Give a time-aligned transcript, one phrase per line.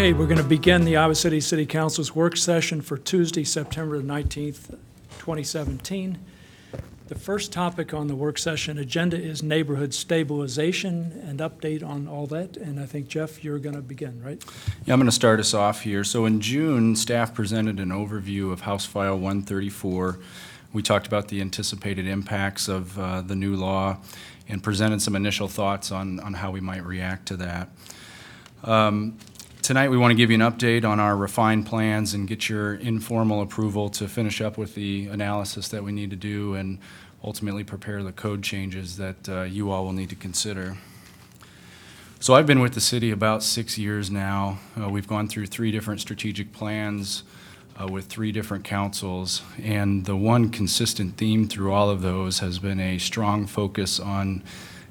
[0.00, 4.00] Okay, we're going to begin the Iowa City City Council's work session for Tuesday, September
[4.00, 4.70] 19th,
[5.18, 6.18] 2017.
[7.08, 12.26] The first topic on the work session agenda is neighborhood stabilization and update on all
[12.28, 12.56] that.
[12.56, 14.42] And I think, Jeff, you're going to begin, right?
[14.86, 16.02] Yeah, I'm going to start us off here.
[16.02, 20.18] So in June, staff presented an overview of House File 134.
[20.72, 23.98] We talked about the anticipated impacts of uh, the new law
[24.48, 27.68] and presented some initial thoughts on, on how we might react to that.
[28.64, 29.18] Um,
[29.70, 32.74] Tonight, we want to give you an update on our refined plans and get your
[32.74, 36.80] informal approval to finish up with the analysis that we need to do and
[37.22, 40.76] ultimately prepare the code changes that uh, you all will need to consider.
[42.18, 44.58] So I've been with the city about six years now.
[44.76, 47.22] Uh, We've gone through three different strategic plans
[47.80, 52.58] uh, with three different councils, and the one consistent theme through all of those has
[52.58, 54.42] been a strong focus on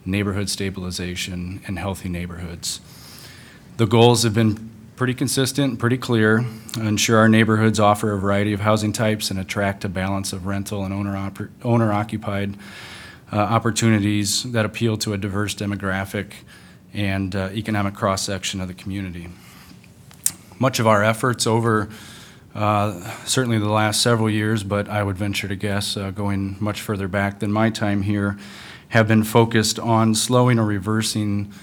[0.06, 2.80] neighborhood stabilization and healthy neighborhoods.
[3.80, 6.44] The goals have been pretty consistent, and pretty clear.
[6.76, 10.84] Ensure our neighborhoods offer a variety of housing types and attract a balance of rental
[10.84, 12.58] and owner oper- owner-occupied
[13.32, 16.34] uh, opportunities that appeal to a diverse demographic
[16.94, 19.30] and uh, economic cross-section of the community.
[20.60, 21.88] Much of our efforts over
[22.54, 26.82] uh, certainly the last several years, but I would venture to guess, uh, going much
[26.82, 28.38] further back than my time here,
[28.90, 31.54] have been focused on slowing or reversing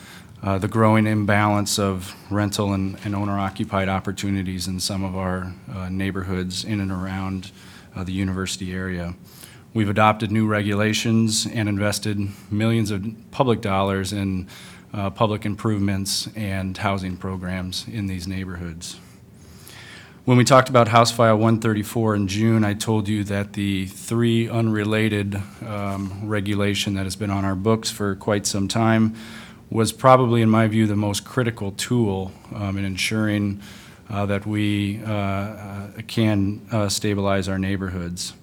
[0.47, 5.89] uh, the growing imbalance of rental and and owner-occupied opportunities in some of our uh,
[5.89, 7.51] neighborhoods in and around
[7.97, 9.15] uh, the university area.
[9.75, 14.47] We've adopted new regulations and invested millions of public dollars in
[14.95, 19.01] uh, public improvements and housing programs in these neighborhoods.
[20.25, 24.49] When we talked about House File 134 in June, I told you that the three
[24.49, 29.15] unrelated um, regulation that has been on our books for quite some time
[29.71, 33.61] was probably, in my view, the most critical tool um, in ensuring
[34.09, 38.35] uh, that we uh, uh, can uh, stabilize our neighborhoods.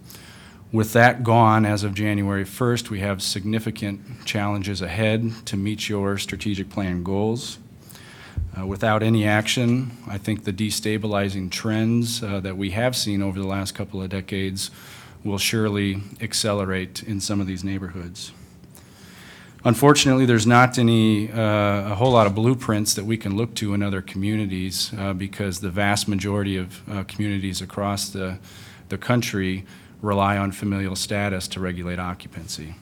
[0.71, 6.17] With that gone, as of January 1st, we have significant challenges ahead to meet your
[6.17, 7.59] strategic plan goals.
[8.57, 13.39] Uh, Without any action, I think the destabilizing trends uh, that we have seen over
[13.39, 14.71] the last couple of decades
[15.23, 18.31] will surely accelerate in some of these neighborhoods.
[19.65, 23.73] Unfortunately, there's not any, uh, a whole lot of blueprints that we can look to
[23.73, 28.39] in other communities uh, because the vast majority of uh, communities across the,
[28.89, 29.65] the country
[30.01, 32.75] rely on familial status to regulate occupancy.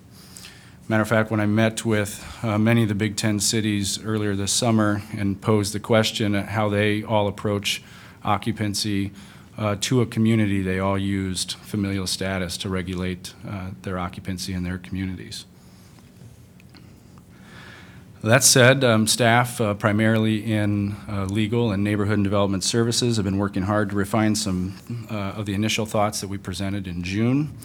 [0.87, 4.35] Matter of fact, when I met with uh, many of the Big Ten cities earlier
[4.35, 7.83] this summer and posed the question how they all approach
[8.23, 9.11] occupancy
[9.55, 14.63] uh, to a community, they all used familial status to regulate uh, their occupancy in
[14.63, 15.45] their communities.
[18.23, 23.25] That said, um, staff, uh, primarily in uh, legal and neighborhood and development services, have
[23.25, 24.75] been working hard to refine some
[25.09, 27.57] uh, of the initial thoughts that we presented in June.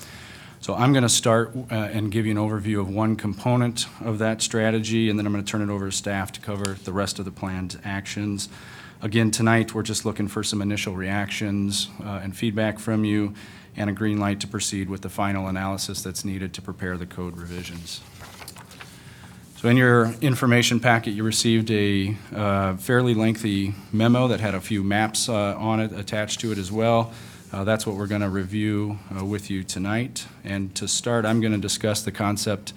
[0.61, 4.19] So I'm going to start uh, and give you an overview of one component of
[4.21, 6.93] that strategy, and then I'm going to turn it over to staff to cover the
[6.93, 8.49] rest of the planned actions.
[9.03, 13.35] Again, tonight, we're just looking for some initial reactions uh, and feedback from you,
[13.77, 17.05] and a green light to proceed with the final analysis that's needed to prepare the
[17.05, 18.01] code revisions.
[19.67, 24.61] So in your information packet, you received a uh, fairly lengthy memo that had a
[24.61, 27.13] few maps uh, on it attached to it as well.
[27.53, 30.29] Uh, That's what we're going to review uh, with you tonight.
[30.45, 32.75] And to start, I'm going to discuss the concept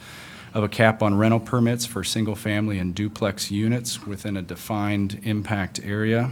[0.56, 5.80] of a cap on rental permits for single-family and duplex units within a defined impact
[5.84, 6.32] area.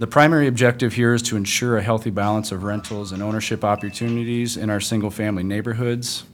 [0.00, 4.58] The primary objective here is to ensure a healthy balance of rentals and ownership opportunities
[4.58, 6.24] in our single-family neighborhoods.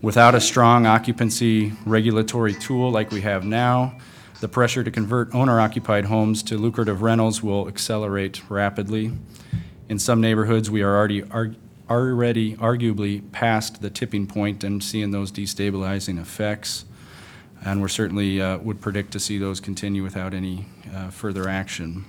[0.00, 3.98] Without a strong occupancy regulatory tool like we have now,
[4.40, 9.10] the pressure to convert owner-occupied homes to lucrative rentals will accelerate rapidly.
[9.88, 11.24] In some neighborhoods, we are already,
[11.90, 16.84] already arguably past the tipping point and seeing those destabilizing effects.
[17.64, 22.04] And we're certainly uh, would predict to see those continue without any uh, further action.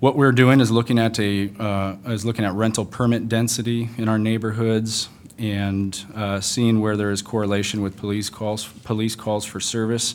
[0.00, 4.08] What we're doing is looking at a, uh, is looking at rental permit density in
[4.08, 5.10] our neighborhoods
[5.42, 10.14] and uh, seeing where there is correlation with police calls, police calls for service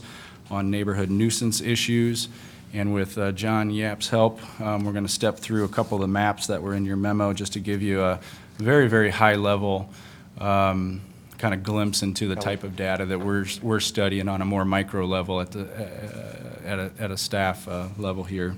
[0.49, 2.29] on neighborhood nuisance issues.
[2.73, 6.01] And with uh, John Yapp's help, um, we're going to step through a couple of
[6.01, 8.21] the maps that were in your memo just to give you a
[8.57, 9.89] very, very high level
[10.37, 11.01] um,
[11.37, 14.63] kind of glimpse into the type of data that we're, we're studying on a more
[14.63, 18.55] micro level at the, uh, at a, at a staff uh, level here.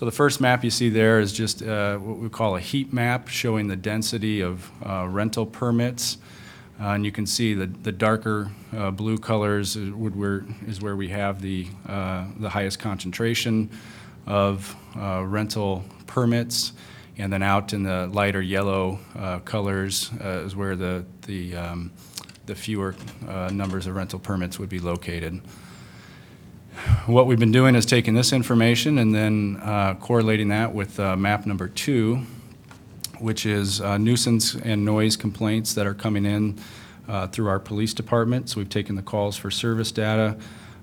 [0.00, 2.90] So the first map you see there is just uh, what we call a heat
[2.90, 6.16] map showing the density of uh, rental permits
[6.80, 10.80] Uh, And you can see the, the darker uh, blue colors is would where, is
[10.80, 13.68] where we have the, uh, the highest concentration
[14.26, 16.72] of uh, rental permits.
[17.18, 18.98] And then out in the lighter yellow
[19.44, 21.90] colors is where the, the, um,
[22.46, 22.94] the fewer
[23.50, 25.42] numbers of rental permits would be located.
[27.06, 31.16] What we've been doing is taking this information and then uh, correlating that with uh,
[31.16, 32.22] map number two,
[33.18, 36.58] which is uh, nuisance and noise complaints that are coming in
[37.08, 38.48] uh, through our police department.
[38.48, 40.38] So we've taken the calls for service data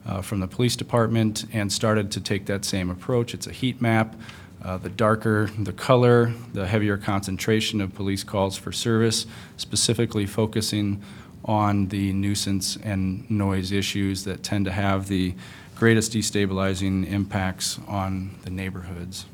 [0.05, 3.33] uh, from the police department and started to take that same approach.
[3.33, 4.15] It's a heat map.
[4.63, 11.01] Uh, The darker the color, the heavier concentration of police calls for service, specifically focusing
[11.45, 15.33] on the nuisance and noise issues that tend to have the
[15.77, 19.25] greatest destabilizing impacts on the neighborhoods.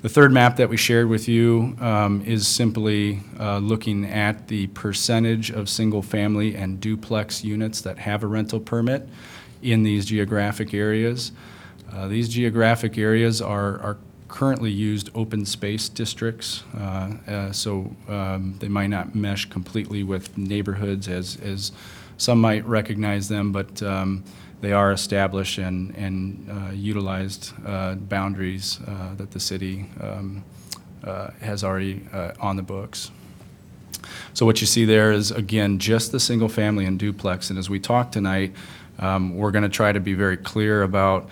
[0.00, 4.68] The third map that we shared with you um, is simply uh, looking at the
[4.68, 9.08] percentage of single-family and duplex units that have a rental permit
[9.60, 11.32] in these geographic areas.
[11.92, 13.96] Uh, These geographic areas are are
[14.28, 20.36] currently used open space districts, uh, uh, so um, they might not mesh completely with
[20.36, 21.72] neighborhoods as as
[22.18, 24.22] some might recognize them, but um,
[24.60, 30.44] they are established and, and uh, utilized uh, boundaries uh, that the city um,
[31.04, 33.10] uh, has already uh, on the books.
[34.34, 37.50] So what you see there is, again, just the single-family and duplex.
[37.50, 38.52] And as we talk tonight,
[38.98, 41.28] um, we're going to try to be very clear about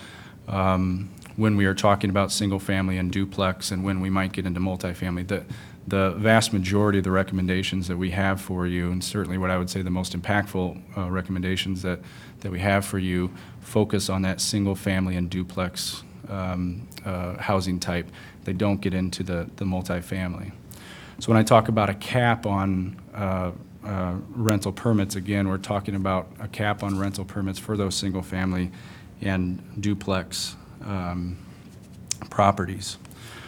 [0.48, 4.60] um, when we are talking about single-family and duplex and when we might get into
[4.60, 5.26] multifamily.
[5.26, 5.44] The,
[5.86, 9.58] the vast majority of the recommendations that we have for you, and certainly what I
[9.58, 12.00] would say the most impactful uh, recommendations that,
[12.46, 13.28] that we have for you,
[13.60, 18.08] focus on that single-family and duplex um, uh, housing type.
[18.44, 20.52] They don't get into the, the multifamily.
[21.18, 23.50] So when I talk about a cap on uh,
[23.84, 28.70] uh, rental permits, again, we're talking about a cap on rental permits for those single-family
[29.22, 30.54] and duplex
[30.84, 31.36] um,
[32.30, 32.96] properties.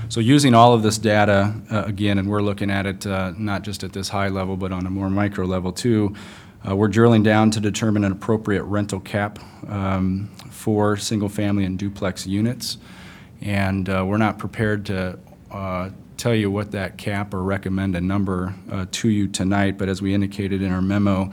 [0.08, 3.62] So using all of this data, uh, again, and we're looking at it uh, not
[3.62, 6.16] just at this high level, but on a more micro level too,
[6.66, 9.38] uh, we're drilling down to determine an appropriate rental cap
[9.68, 12.78] um, for single-family and duplex units.
[13.40, 15.18] And uh, we're not prepared to
[15.50, 19.88] uh, tell you what that cap or recommend a number uh, to you tonight, but
[19.88, 21.30] as we indicated in our memo,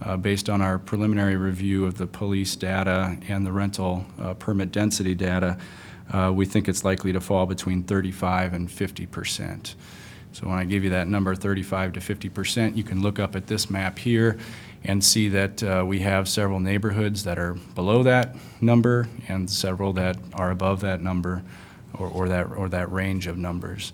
[0.00, 4.70] uh, based on our preliminary review of the police data and the rental uh, permit
[4.70, 5.58] density data,
[6.12, 9.74] uh, we think it's likely to fall between 35 and 50 percent.
[10.32, 13.34] So when I give you that number, 35 to 50 percent, you can look up
[13.34, 14.38] at this map here
[14.88, 19.92] and see that uh, we have several neighborhoods that are below that number and several
[19.92, 21.42] that are above that number
[21.92, 23.92] or, or that, or that range of numbers.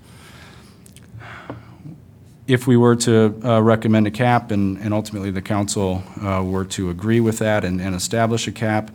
[2.46, 6.64] If we were to uh, recommend a cap and, and ultimately the council uh, were
[6.66, 8.94] to agree with that and, and establish a cap,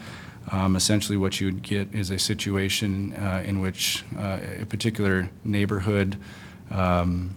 [0.51, 5.29] um, essentially what you would get is a situation uh, in which uh, a particular
[5.43, 6.15] neighborhood,
[6.71, 7.35] um,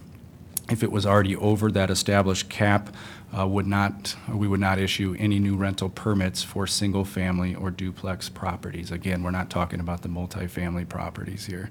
[0.69, 2.95] if it was already over that established cap,
[3.37, 8.29] uh, would not, we would not issue any new rental permits for single-family or duplex
[8.29, 8.91] properties.
[8.91, 11.69] Again, we're not talking about the multifamily properties here.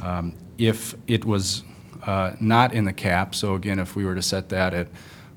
[0.00, 1.62] Um, If it was
[2.04, 4.88] uh, not in the cap, so again, if we were to set that at,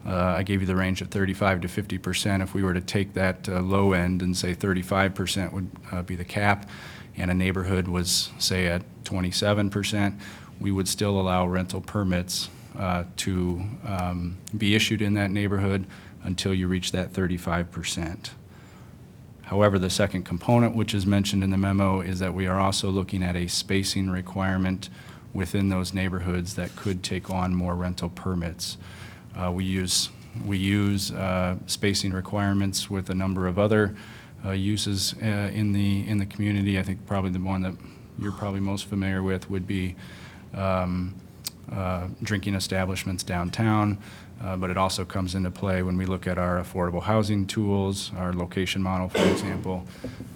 [0.06, 2.82] uh, I gave you the range of 35 to 50 percent, if we were to
[2.82, 6.70] take that uh, low end and say 35 percent would uh, be the cap,
[7.18, 10.16] and a neighborhood was, say, at 27 percent,
[10.60, 15.86] we would still allow rental permits uh, to um, be issued in that neighborhood
[16.24, 18.32] until you reach that 35 percent.
[19.44, 22.90] However, the second component, which is mentioned in the memo, is that we are also
[22.90, 24.90] looking at a spacing requirement
[25.34, 28.78] within those neighborhoods that could take on more rental permits.
[29.36, 30.10] Uh, We use,
[30.46, 33.94] we use uh, spacing requirements with a number of other
[34.46, 36.80] uh, uses uh, in the, in the community.
[36.80, 37.74] I think probably the one that
[38.20, 39.96] you're probably most familiar with would be
[40.54, 41.14] um,
[41.72, 43.98] uh, drinking establishments downtown,
[44.44, 48.12] uh, but it also comes into play when we look at our affordable housing tools,
[48.18, 49.86] our location model, for example.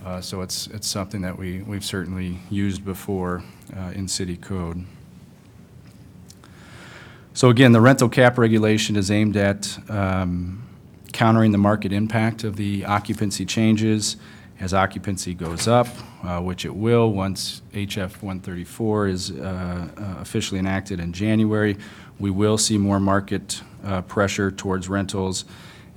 [0.05, 3.43] Uh, So it's, it's something that we, we've certainly used before
[3.75, 4.85] uh, in city code.
[7.33, 10.63] So again, the rental cap regulation is aimed at um,
[11.11, 14.17] countering the market impact of the occupancy changes
[14.59, 15.87] as occupancy goes up,
[16.25, 19.35] uh, which it will once HF 134 is uh,
[19.97, 21.77] uh, officially enacted in January.
[22.19, 25.45] We will see more market uh, pressure towards rentals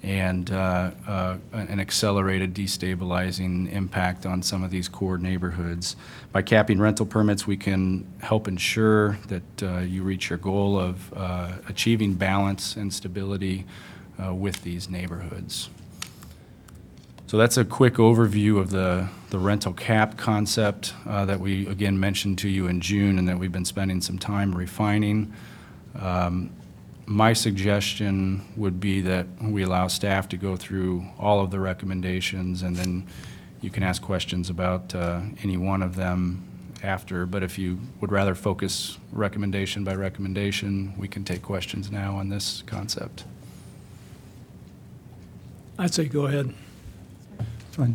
[0.03, 5.97] and uh, uh, an accelerated destabilizing impact on some of these core neighborhoods.
[6.33, 11.13] By capping rental permits, we can help ensure that uh, you reach your goal of
[11.17, 13.67] uh, achieving balance and stability
[14.25, 15.69] uh, with these neighborhoods.
[17.29, 22.01] So that's a quick overview of the, the rental cap concept uh, that we, again,
[22.01, 25.31] mentioned to you in June and that we've been spending some time refining.
[25.95, 26.49] Um,
[27.05, 32.63] My suggestion would be that we allow staff to go through all of the recommendations,
[32.63, 33.07] and then
[33.61, 36.43] you can ask questions about uh, any one of them
[36.83, 37.27] after.
[37.27, 42.31] But if you would rather focus recommendation by recommendation, we can take questions now on
[42.31, 43.25] this concept.
[45.79, 46.55] I'd say go ahead.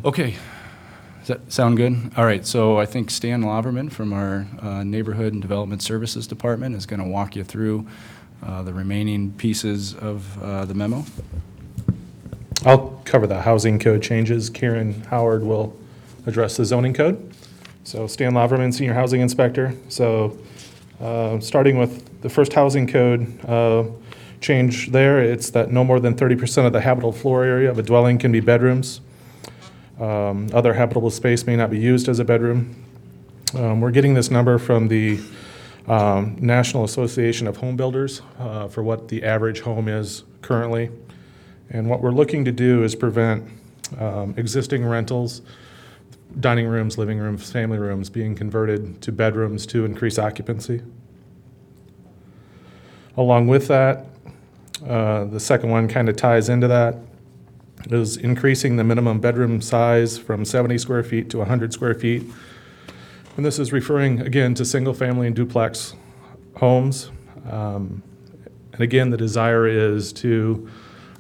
[0.06, 0.38] Okay.
[1.20, 2.12] Does that sound good?
[2.16, 6.76] All right, so I think Stan Laverman from our uh, Neighborhood and Development Services Department
[6.76, 7.86] is going to walk you through
[8.42, 11.04] uh, the remaining pieces of uh, the memo.
[12.66, 14.50] I'll cover the housing code changes.
[14.50, 15.78] Karen Howard will
[16.26, 17.34] address the zoning code.
[17.84, 19.74] So Stan Laverman, Senior Housing Inspector.
[19.90, 20.38] So
[21.02, 23.84] uh, starting with the first housing code uh,
[24.40, 27.84] change there, it's that no more than 30% of the habitable floor area of a
[27.84, 29.02] dwelling can be bedrooms.
[30.04, 32.76] Um, Other habitable space may not be used as a bedroom.
[33.56, 35.20] Um, We're getting this number from the
[35.88, 40.92] um, National Association of Home Builders uh, for what the average home is currently.
[41.70, 43.50] And what we're looking to do is prevent
[43.98, 45.42] um, existing rentals,
[46.38, 50.82] dining rooms, living rooms, family rooms being converted to bedrooms to increase occupancy.
[53.16, 54.06] Along with that,
[54.86, 56.98] uh, the second one kind of ties into that,
[57.92, 62.24] is increasing the minimum bedroom size from 70 square feet to 100 square feet.
[63.36, 65.96] And this is referring, again, to single-family and duplex
[66.56, 67.12] homes.
[67.50, 68.04] Um,
[68.74, 70.68] And again, the desire is to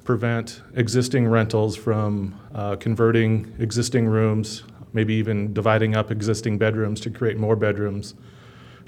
[0.04, 7.12] prevent existing rentals from uh, converting existing rooms, maybe even dividing up existing bedrooms to
[7.12, 8.16] create more bedrooms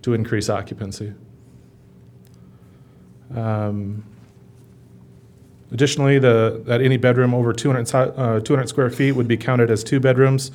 [0.01, 1.13] to increase occupancy.
[3.35, 4.03] Um,
[5.71, 9.71] Additionally, the, that any bedroom over 200, si- uh, 200 square feet would be counted
[9.71, 10.51] as two bedrooms.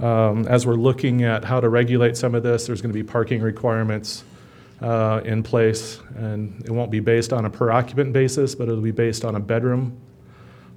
[0.00, 3.02] Um, As we're looking at how to regulate some of this, there's going to be
[3.02, 4.22] parking requirements
[4.80, 8.80] uh, in place, and it won't be based on a per occupant basis, but it'll
[8.80, 9.98] be based on a bedroom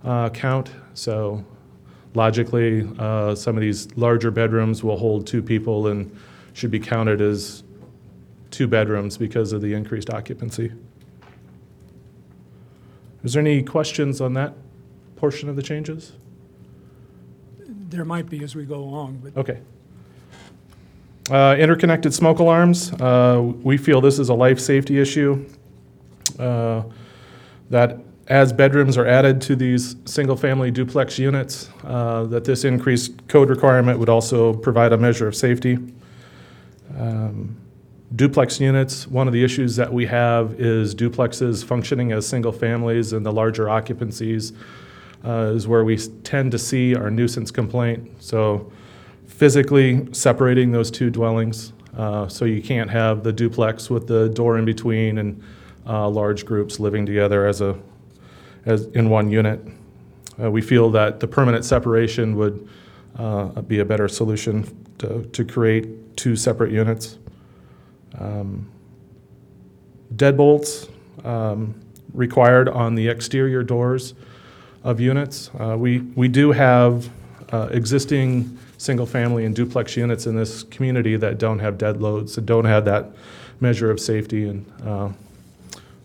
[0.04, 0.72] uh, count.
[0.96, 1.46] So
[2.16, 6.16] logically, uh, some of these larger bedrooms will hold two people and
[6.54, 7.64] should be counted as
[8.50, 10.72] two bedrooms because of the increased occupancy.
[13.24, 14.54] Is there any questions on that
[15.16, 16.14] portion of the changes?
[17.60, 19.60] There might be as we go along, but Okay.
[21.30, 25.46] Uh, Interconnected smoke alarms, uh, we feel this is a life safety issue.
[26.40, 26.84] uh,
[27.70, 33.50] That as bedrooms are added to these single-family duplex units, uh, that this increased code
[33.50, 35.78] requirement would also provide a measure of safety.
[36.98, 37.56] Um,
[38.14, 43.14] Duplex units, one of the issues that we have is duplexes functioning as single families
[43.14, 44.52] and the larger occupancies
[45.24, 48.12] uh, is where we tend to see our nuisance complaint.
[48.22, 48.70] So
[49.28, 54.58] physically separating those two dwellings, uh, so you can't have the duplex with the door
[54.58, 55.42] in between and
[55.88, 57.80] uh, large groups living together as a,
[58.66, 59.66] as, in one unit.
[60.42, 62.68] Uh, We feel that the permanent separation would
[63.18, 64.66] uh, be a better solution
[64.98, 67.18] to, to create two separate units.
[68.20, 68.70] Um,
[70.16, 70.90] Deadbolts
[71.26, 71.74] um,
[72.14, 74.14] required on the exterior doors
[74.84, 75.50] of units.
[75.58, 77.10] Uh, We, we do have
[77.54, 82.66] uh, existing single-family and duplex units in this community that don't have deadbolts, that don't
[82.66, 83.06] have that
[83.60, 85.10] measure of safety, and uh,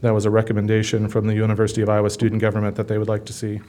[0.03, 3.25] that was a recommendation from the University of Iowa Student Government that they would like
[3.25, 3.61] to see.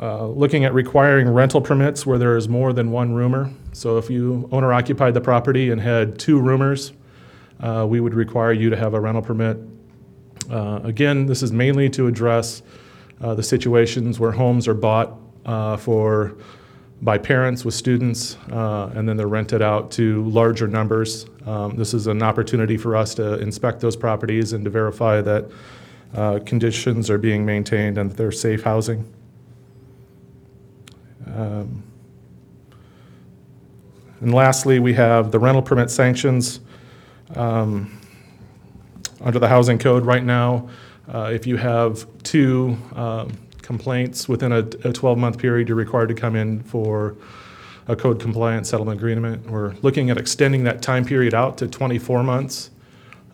[0.00, 3.52] Uh, Looking at requiring rental permits where there is more than one roomer.
[3.72, 6.92] So if you owner occupied the property and had two roomers,
[7.60, 9.58] uh, we would require you to have a rental permit.
[10.50, 12.62] Uh, Again, this is mainly to address
[13.20, 16.34] uh, the situations where homes are bought uh, for,
[17.02, 21.26] by parents with students, and then they're rented out to larger numbers.
[21.44, 25.50] Um, This is an opportunity for us to inspect those properties and to verify that
[26.46, 29.04] conditions are being maintained and that they're safe housing.
[31.34, 31.84] Um,
[34.20, 36.60] And lastly, we have the rental permit sanctions.
[37.34, 37.98] Um,
[39.22, 40.68] Under the housing code right now,
[41.12, 43.32] uh, if you have two um,
[43.62, 47.16] complaints within a 12-month period, you're required to come in for
[47.88, 49.50] a code compliance settlement agreement.
[49.50, 52.70] We're looking at extending that time period out to 24 months,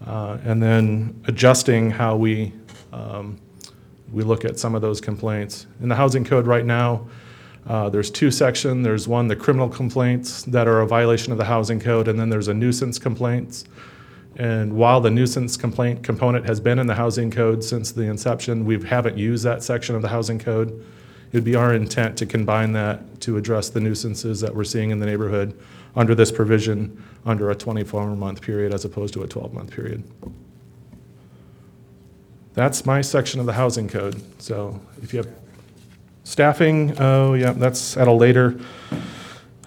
[0.07, 2.53] uh, and then adjusting how we,
[2.93, 3.39] um,
[4.13, 5.67] we look at some of those complaints.
[5.81, 7.07] In the housing code right now,
[7.67, 8.85] uh, There's two sections.
[8.85, 12.29] There's one, the criminal complaints that are a violation of the housing code, and then
[12.29, 13.65] there's a nuisance complaints.
[14.37, 18.65] And while the nuisance complaint component has been in the housing code since the inception,
[18.65, 20.85] we haven't used that section of the housing code.
[21.33, 25.01] It'd be our intent to combine that to address the nuisances that we're seeing in
[25.01, 25.59] the neighborhood
[25.97, 30.05] under this provision, under a 24-month period as opposed to a 12-month period.
[32.53, 34.23] That's my section of the housing code.
[34.41, 35.29] So if you have
[36.27, 38.59] staffing, oh, yeah, that's at a later.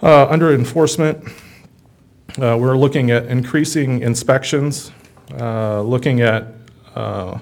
[0.02, 1.24] Uh, Under enforcement,
[2.40, 4.92] uh, we're looking at increasing inspections,
[5.40, 6.48] uh, looking at
[6.94, 7.38] uh,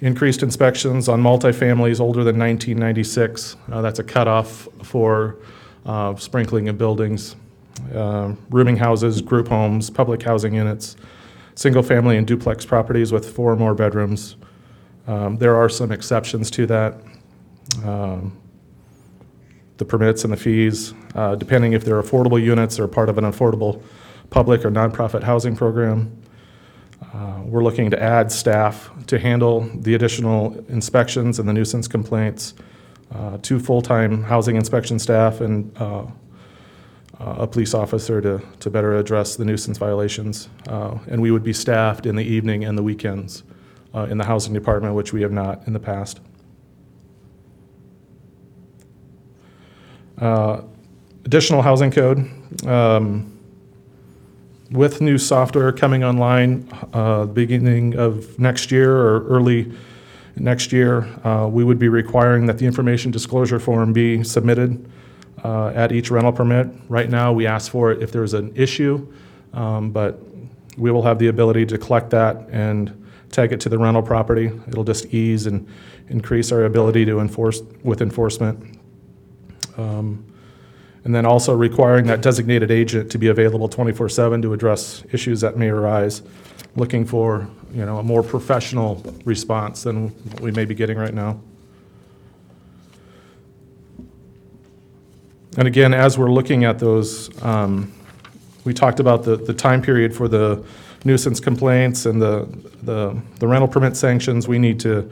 [0.00, 3.56] increased inspections on multifamilies older than 1996.
[3.70, 5.36] Uh, That's a cutoff for
[5.84, 7.34] uh, sprinkling of buildings,
[7.90, 10.96] rooming houses, group homes, public housing units,
[11.56, 14.36] single-family and duplex properties with four or more bedrooms.
[15.08, 16.94] Um, There are some exceptions to that.
[17.84, 18.32] Um,
[19.76, 23.24] The permits and the fees, uh, depending if they're affordable units or part of an
[23.24, 23.82] affordable
[24.30, 26.16] public or nonprofit housing program.
[27.12, 32.54] Uh, We're looking to add staff to handle the additional inspections and the nuisance complaints,
[33.12, 36.06] uh, two full-time housing inspection staff and uh,
[37.18, 40.48] a police officer to, to better address the nuisance violations.
[40.68, 43.42] Uh, And we would be staffed in the evening and the weekends
[43.92, 46.20] uh, in the housing department, which we have not in the past.
[50.18, 50.62] Uh,
[51.24, 52.30] Additional housing code.
[52.66, 53.32] um,
[54.70, 59.72] With new software coming online uh, beginning of next year or early
[60.36, 64.84] next year, uh, we would be requiring that the information disclosure form be submitted
[65.42, 66.68] uh, at each rental permit.
[66.88, 69.10] Right now, we ask for it if there's an issue,
[69.54, 70.20] um, but
[70.76, 72.92] we will have the ability to collect that and
[73.30, 74.50] tag it to the rental property.
[74.68, 75.66] It'll just ease and
[76.08, 78.78] increase our ability to enforce, with enforcement.
[79.76, 80.24] Um,
[81.06, 85.54] And then also requiring that designated agent to be available 24/7 to address issues that
[85.58, 86.22] may arise,
[86.76, 91.12] looking for, you know, a more professional response than what we may be getting right
[91.12, 91.36] now.
[95.58, 97.92] And again, as we're looking at those, um,
[98.64, 100.64] we talked about the, the time period for the
[101.04, 102.48] nuisance complaints and the,
[102.82, 104.48] the the rental permit sanctions.
[104.48, 105.10] We need to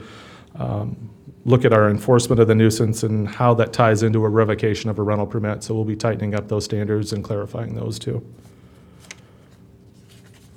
[0.59, 0.97] um,
[1.45, 4.99] look at our enforcement of the nuisance and how that ties into a revocation of
[4.99, 5.63] a rental permit.
[5.65, 8.25] So we'll be tightening up those standards and clarifying those too.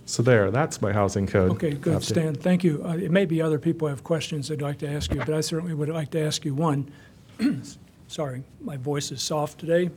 [0.06, 1.52] So there, that's my housing code.
[1.54, 2.04] Okay, good, update.
[2.04, 2.84] Stan, thank you.
[2.86, 5.42] Uh, It may be other people have questions they'd like to ask you, but I
[5.42, 6.92] certainly would like to ask you one.
[8.08, 9.90] Sorry, my voice is soft today.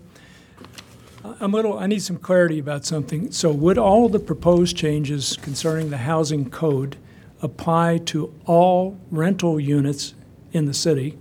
[1.23, 3.31] I- I'm a little, I need some clarity about something.
[3.33, 6.97] So would all the proposed changes concerning the housing code
[7.43, 10.15] apply to all rental units
[10.53, 11.19] in the city,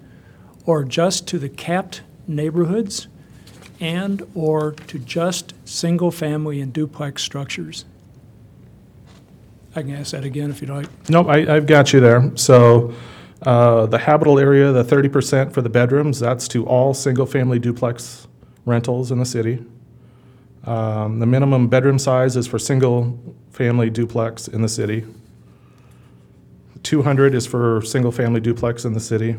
[0.65, 3.07] or just to the capped neighborhoods,
[3.79, 7.85] and/or to just single-family and duplex structures?
[9.75, 10.87] I can ask that again if you'd like.
[11.09, 12.31] Nope, I, I've got you there.
[12.35, 12.93] So,
[13.43, 18.27] uh, the habitable area, the thirty percent for the bedrooms, that's to all single-family duplex
[18.65, 19.63] rentals in the city.
[20.63, 25.05] Um, the minimum bedroom size is for single-family duplex in the city.
[26.87, 29.35] Two hundred is for single-family duplex in the city.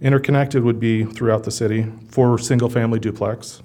[0.00, 3.62] Interconnected would be throughout the city for single-family duplex.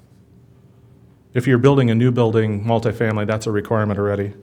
[1.32, 4.34] If you're building a new building, multifamily, that's a requirement already.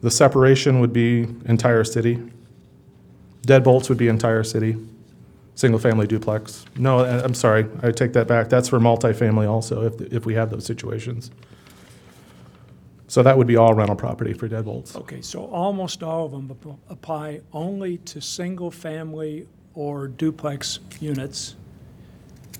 [0.00, 2.22] The separation would be entire city.
[3.46, 4.74] Deadbolts would be entire city,
[5.54, 6.64] single-family duplex.
[6.78, 8.48] No, I'm sorry, I take that back.
[8.48, 11.30] That's for multifamily also, if, if we have those situations.
[13.08, 14.96] So that would be all rental property for deadbolts.
[14.96, 21.54] Okay, so almost all of them ap- apply only to single-family or duplex units,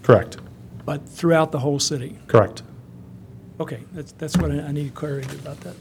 [0.02, 0.36] Correct,
[0.84, 2.18] but throughout the whole city?
[2.28, 2.62] correct.
[3.58, 5.74] Okay, that's, that's what I I need clarity about that.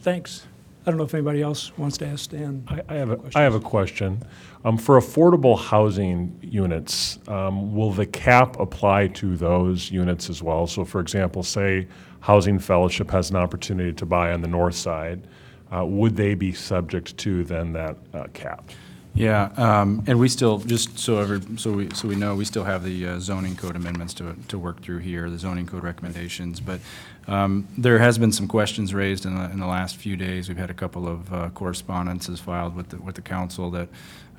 [0.00, 0.46] Thanks.
[0.84, 2.64] I don't know if anybody else wants to ask Dan.
[2.68, 4.22] I I have, a I have a question.
[4.64, 10.66] Um, For affordable housing units, um, will the cap apply to those units as well?
[10.66, 11.86] So for example, say
[12.20, 15.26] Housing Fellowship has an opportunity to buy on the north side,
[15.70, 18.70] uh, would they be subject to then that uh, cap?
[19.14, 22.64] Yeah, um, and we still, just so every, so we, so we know, we still
[22.64, 26.60] have the uh, zoning code amendments to, to work through here, the zoning code recommendations.
[26.60, 26.80] But
[27.28, 30.48] um, there has been some questions raised in the, in the last few days.
[30.48, 33.88] We've had a couple of uh, correspondences filed with the, with the council that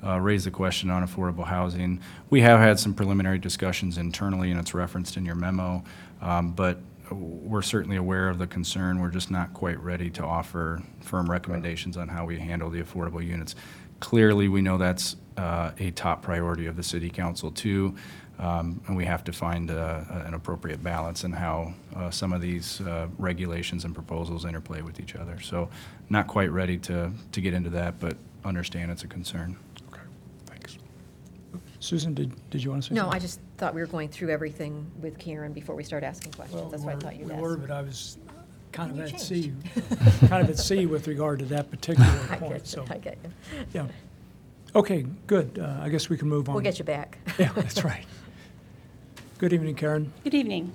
[0.02, 2.00] uh, raised the question on affordable housing.
[2.28, 5.84] We have had some preliminary discussions internally, and it's referenced in your memo.
[6.20, 6.78] Um, But
[7.10, 9.00] we're certainly aware of the concern.
[9.00, 13.24] We're just not quite ready to offer firm recommendations on how we handle the affordable
[13.24, 13.54] units.
[14.00, 17.94] Clearly, we know that's uh, a top priority of the city council, too.
[18.38, 22.40] Um, And we have to find uh, an appropriate balance in how uh, some of
[22.40, 25.38] these uh, regulations and proposals interplay with each other.
[25.40, 25.68] So
[26.10, 29.56] not quite ready to, to get into that, but understand it's a concern.
[29.92, 30.00] Okay,
[30.46, 30.78] thanks.
[31.78, 33.16] Susan, did, did you want to say No, something?
[33.16, 36.48] I just thought we were going through everything with Karen before we start asking Well,
[36.48, 36.70] questions.
[36.72, 37.40] That's why I thought you'd We ask.
[37.42, 38.18] were, but I was
[38.74, 40.00] kind of You at sea, changed.
[40.28, 42.98] kind of at sea with regard to that particular I point, get so, you, I
[42.98, 43.30] get you.
[43.72, 43.86] yeah.
[44.74, 45.58] Okay, good.
[45.58, 46.54] Uh, I guess we can move on.
[46.56, 47.18] We'll get you back.
[47.38, 48.04] Yeah, that's right.
[49.38, 50.12] Good evening, Karen.
[50.24, 50.72] Good evening.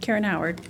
[0.00, 0.60] Karen Howard,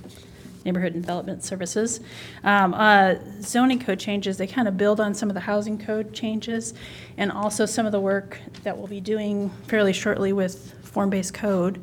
[0.65, 2.01] Neighborhood and Development Services.
[2.43, 6.13] Um, uh, Zoning code changes, they kind of build on some of the housing code
[6.13, 6.75] changes
[7.17, 11.81] and also some of the work that we'll be doing fairly shortly with form-based code.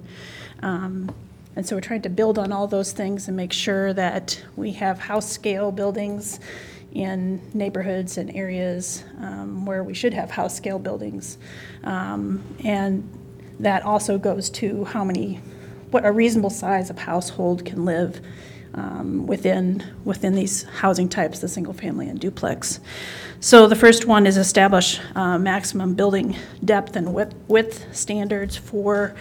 [0.61, 1.13] Um,
[1.55, 4.71] And so we're trying to build on all those things and make sure that we
[4.73, 6.39] have house-scale buildings
[6.93, 11.37] in neighborhoods and areas um, where we should have house-scale buildings.
[11.83, 13.07] Um, And
[13.59, 15.39] that also goes to how many,
[15.91, 18.19] what a reasonable size of household can live
[18.73, 22.79] um, within, within these housing types, the single-family and duplex.
[23.39, 26.35] So the first one is establish uh, maximum building
[26.65, 29.13] depth and width- width standards for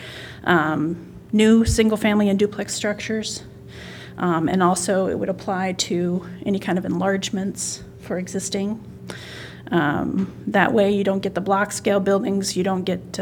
[0.45, 3.43] um, new single-family and duplex structures.
[4.19, 8.79] Um, And also, it would apply to any kind of enlargements for existing.
[9.71, 13.19] Um, That way, you don't get the block-scale buildings, you don't get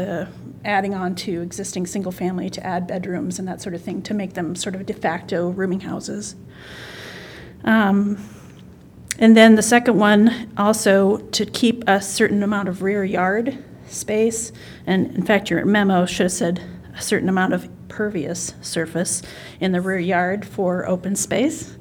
[0.63, 4.33] adding on to existing single-family to add bedrooms and that sort of thing, to make
[4.33, 6.35] them sort of de facto rooming houses.
[7.63, 8.17] Um,
[9.19, 14.51] And then the second one, also to keep a certain amount of rear yard space.
[14.87, 16.61] And in fact, your memo should have said
[16.97, 19.21] a certain amount of pervious surface
[19.59, 21.77] in the rear yard for open space.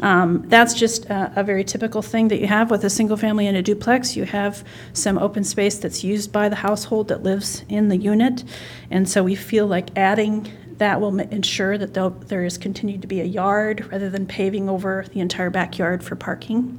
[0.00, 3.46] Um, That's just a, a very typical thing that you have with a single family
[3.46, 4.16] and a duplex.
[4.16, 8.44] You have some open space that's used by the household that lives in the unit.
[8.90, 11.94] And so we feel like adding that will ensure that
[12.28, 16.16] there is continued to be a yard rather than paving over the entire backyard for
[16.16, 16.78] parking.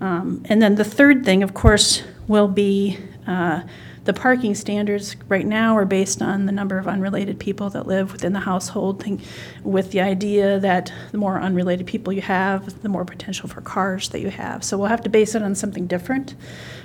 [0.00, 3.62] Um, And then the third thing, of course, will be uh,
[4.04, 8.12] the parking standards right now are based on the number of unrelated people that live
[8.12, 9.22] within the household, think-
[9.62, 14.10] with the idea that the more unrelated people you have, the more potential for cars
[14.10, 14.62] that you have.
[14.62, 16.34] So we'll have to base it on something different.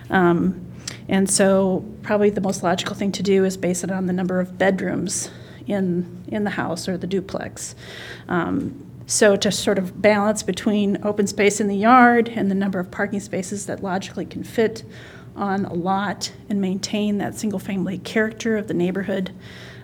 [0.09, 0.61] Um,
[1.07, 4.39] And so probably the most logical thing to do is base it on the number
[4.39, 5.29] of bedrooms
[5.67, 7.75] in, in the house or the duplex.
[8.27, 8.73] Um,
[9.05, 12.91] So to sort of balance between open space in the yard and the number of
[12.91, 14.83] parking spaces that logically can fit
[15.39, 19.31] on a lot and maintain that single-family character of the neighborhood,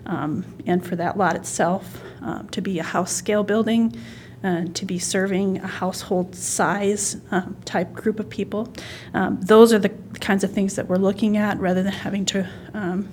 [0.05, 3.95] um, and for that lot itself um, to be a house-scale building,
[4.43, 8.71] uh, to be serving a household size um, type group of people.
[9.13, 9.89] Um, Those are the
[10.19, 13.07] kinds of things that we're looking at, rather than having to um,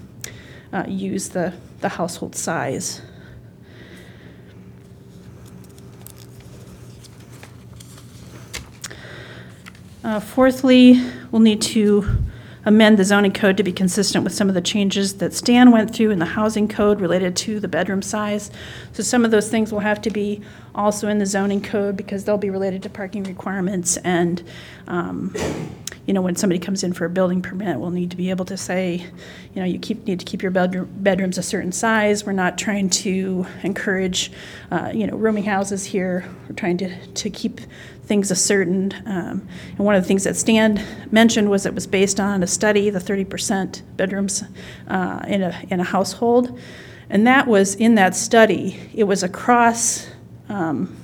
[0.72, 3.00] uh, use the, the household size.
[10.04, 11.00] Uh, Fourthly,
[11.30, 12.04] we'll need to
[12.64, 15.94] amend the zoning code to be consistent with some of the changes that Stan went
[15.94, 18.50] through in the housing code related to the bedroom size.
[18.92, 20.40] So some of those things will have to be
[20.74, 23.96] also in the zoning code because they'll be related to parking requirements.
[23.98, 24.42] And,
[24.86, 25.34] um,
[26.06, 28.44] you know, when somebody comes in for a building permit, we'll need to be able
[28.46, 29.06] to say,
[29.54, 32.24] you know, you keep, need to keep your bedroom, bedrooms a certain size.
[32.24, 34.32] We're not trying to encourage,
[34.70, 36.24] uh, you know, rooming houses here.
[36.48, 37.60] We're trying to, to keep
[38.04, 41.86] things a certain, um, and one of the things that Stan mentioned was it was
[41.86, 44.42] based on a study, the 30% bedrooms
[44.88, 46.58] uh, in a, in a household.
[47.08, 50.08] And that was, in that study, it was across
[50.48, 50.96] um,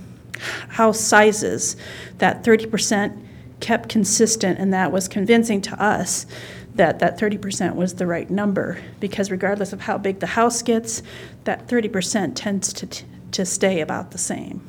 [0.71, 1.77] house sizes,
[2.19, 3.25] that 30%
[3.61, 6.27] kept consistent, and that was convincing to us
[6.75, 11.03] that that 30% was the right number, because regardless of how big the house gets,
[11.45, 12.89] that 30% tends to,
[13.33, 14.63] to stay about the same.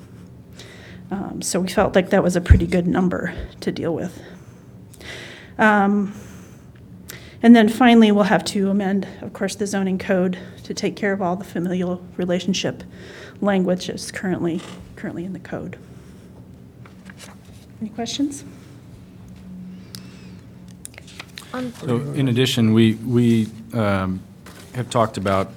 [1.12, 4.22] Um, So we felt like that was a pretty good number to deal with.
[5.58, 6.14] Um,
[7.42, 11.14] And then finally, we'll have to amend, of course, the zoning code to take care
[11.14, 12.84] of all the familial relationship
[13.40, 14.60] language that's currently,
[14.98, 15.78] currently in the code.
[17.80, 18.44] Any questions?
[21.80, 24.20] So in addition, we, we um,
[24.76, 25.48] have talked about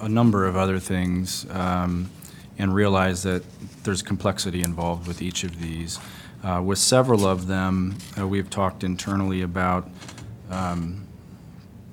[0.00, 2.10] a a number of other things um,
[2.58, 3.42] and realize that
[3.84, 5.98] there's complexity involved with each of these.
[6.42, 9.88] Uh, With several of them, uh, we've talked internally about
[10.50, 11.06] um,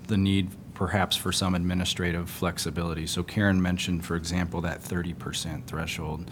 [0.08, 3.08] the need perhaps for some administrative flexibility.
[3.08, 6.30] So Karen mentioned, for example, that 30% threshold,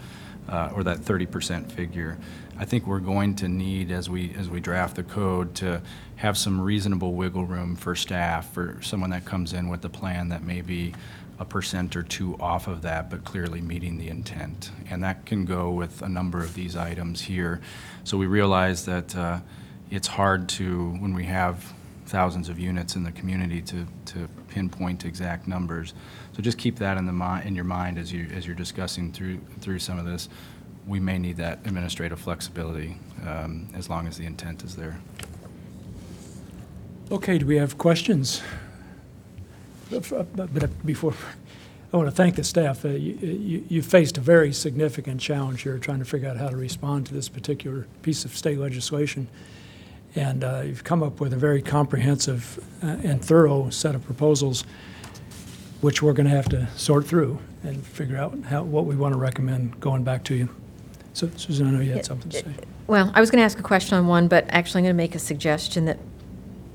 [0.48, 2.18] uh, or that 30% figure.
[2.58, 5.82] I think we're going to need, as we, as we draft the code, to
[6.16, 10.28] have some reasonable wiggle room for staff, for someone that comes in with a plan
[10.28, 10.94] that may be
[11.38, 14.70] a percent or two off of that, but clearly meeting the intent.
[14.90, 17.60] And that can go with a number of these items here.
[18.04, 19.40] So we realize that uh,
[19.90, 21.72] it's hard to, when we have
[22.06, 25.94] thousands of units in the community, to, to pinpoint exact numbers.
[26.36, 29.12] So just keep that in the mi, in your mind as you, as you're discussing
[29.12, 30.28] through, through some of this.
[30.86, 35.00] We may need that administrative flexibility, um, as long as the intent is there.
[37.10, 38.42] Okay, do we have questions?
[39.90, 41.14] But but before,
[41.92, 42.84] I want to thank the staff.
[42.84, 46.48] Uh, You you- you faced a very significant challenge here, trying to figure out how
[46.48, 49.26] to respond to this particular piece of state legislation.
[50.16, 54.64] And uh, you've come up with a very comprehensive uh, and thorough set of proposals,
[55.80, 59.12] which we're going to have to sort through and figure out how, what we want
[59.12, 60.48] to recommend going back to you.
[61.14, 62.54] So Susan, I know you had something to say.
[62.86, 65.02] Well, I was going to ask a question on one, but actually I'm going to
[65.02, 65.98] make a suggestion that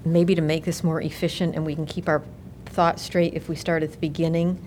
[0.04, 2.22] maybe to make this more efficient and we can keep our
[2.70, 4.60] thoughts straight if we start at the beginning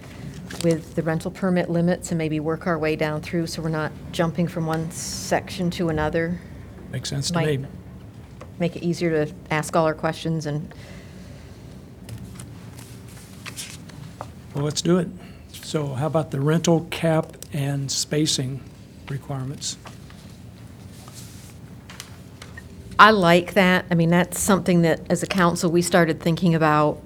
[0.62, 3.90] with the rental permit limits and maybe work our way down through so we're not
[4.12, 6.38] jumping from one section to another.
[6.90, 7.66] Makes sense to Might- me.
[8.58, 10.72] Make it easier to ask all our questions and
[14.54, 15.08] Well, let's do it.
[15.52, 18.60] So how about the rental cap and spacing
[19.08, 19.78] requirements?
[22.98, 23.86] I like that.
[23.90, 27.00] I mean, that's something that, as a council, we started thinking about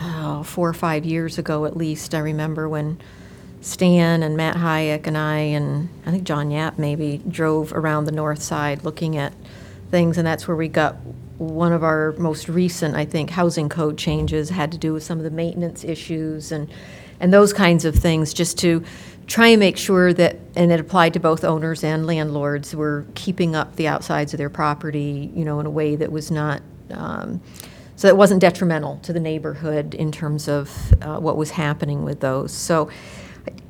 [0.00, 2.14] oh, four or five years ago at least.
[2.14, 3.00] I remember when
[3.60, 8.12] Stan and Matt Hayek and I, and I think John Yapp maybe, drove around the
[8.12, 9.34] north side looking at
[9.90, 10.96] things, and that's where we got
[11.36, 15.18] one of our most recent, I think, housing code changes had to do with some
[15.18, 16.70] of the maintenance issues and,
[17.18, 18.84] and those kinds of things, just to
[19.26, 23.54] try and make sure that, and it applied to both owners and landlords, were keeping
[23.54, 27.40] up the outsides of their property, you know, in a way that was not, um,
[28.00, 32.20] so it wasn't detrimental to the neighborhood in terms of uh, what was happening with
[32.20, 32.50] those.
[32.50, 32.88] So,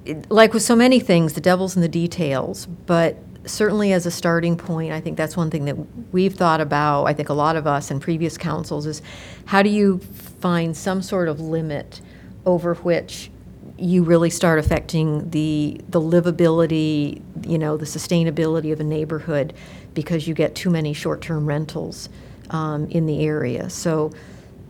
[0.05, 4.11] it- like with so many things, the devil's in the details, but certainly as a
[4.13, 5.75] starting point, I think that's one thing that
[6.13, 9.03] we've thought about, I think a lot of us in previous councils, is
[9.47, 12.01] how do you find some sort of limit
[12.47, 13.33] over which
[13.79, 19.55] you really start affecting the, the livability, you know, the sustainability of a neighborhood
[19.93, 22.09] because you get too many short-term rentals
[22.51, 23.71] um, in the area.
[23.71, 24.13] So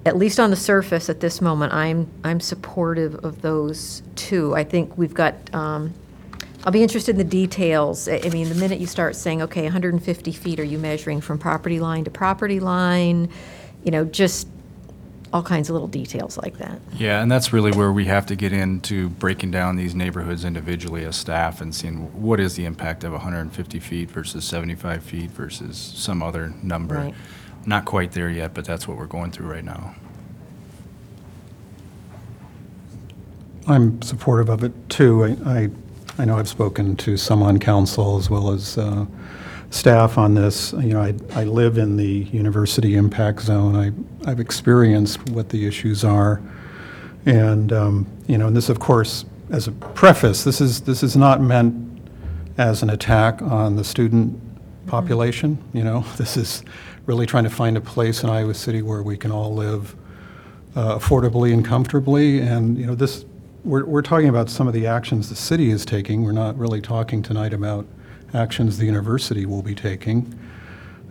[0.07, 4.55] at least on the surface at this moment, I'm, I'm supportive of those two.
[4.55, 5.93] I think we've got, um,
[6.65, 8.09] I'll be interested in the details.
[8.09, 11.39] I I mean, the minute you start saying, okay, 150 feet, are you measuring from
[11.39, 13.29] property line to property line?
[13.85, 14.47] You know, just
[15.33, 16.81] all kinds of little details like that.
[16.97, 21.05] Yeah, and that's really where we have to get into breaking down these neighborhoods individually
[21.05, 25.77] as staff and seeing what is the impact of 150 feet versus 75 feet versus
[25.79, 26.97] some other number.
[26.97, 27.15] Right.
[27.67, 29.95] Not quite there yet, but that's what we're going through right now.
[33.67, 35.25] I'm supportive of it, too.
[35.25, 35.71] I, I-
[36.19, 39.07] I know I've spoken to some on council as well as uh,
[39.71, 40.73] staff on this.
[40.75, 43.75] You know, I, I live in the university impact zone.
[43.75, 46.43] I, I've experienced what the issues are.
[47.25, 51.17] And, um, you know, and this, of course, as a preface, this is, this is
[51.17, 51.75] not meant
[52.59, 54.39] as an attack on the student
[54.87, 56.05] population, you know?
[56.19, 56.65] This is
[57.11, 59.97] really trying to find a place in Iowa City where we can all live
[60.77, 62.39] uh, affordably and comfortably.
[62.39, 63.25] And, you know, this,
[63.65, 66.23] we're, we're talking about some of the actions the city is taking.
[66.23, 67.85] We're not really talking tonight about
[68.33, 70.39] actions the university will be taking.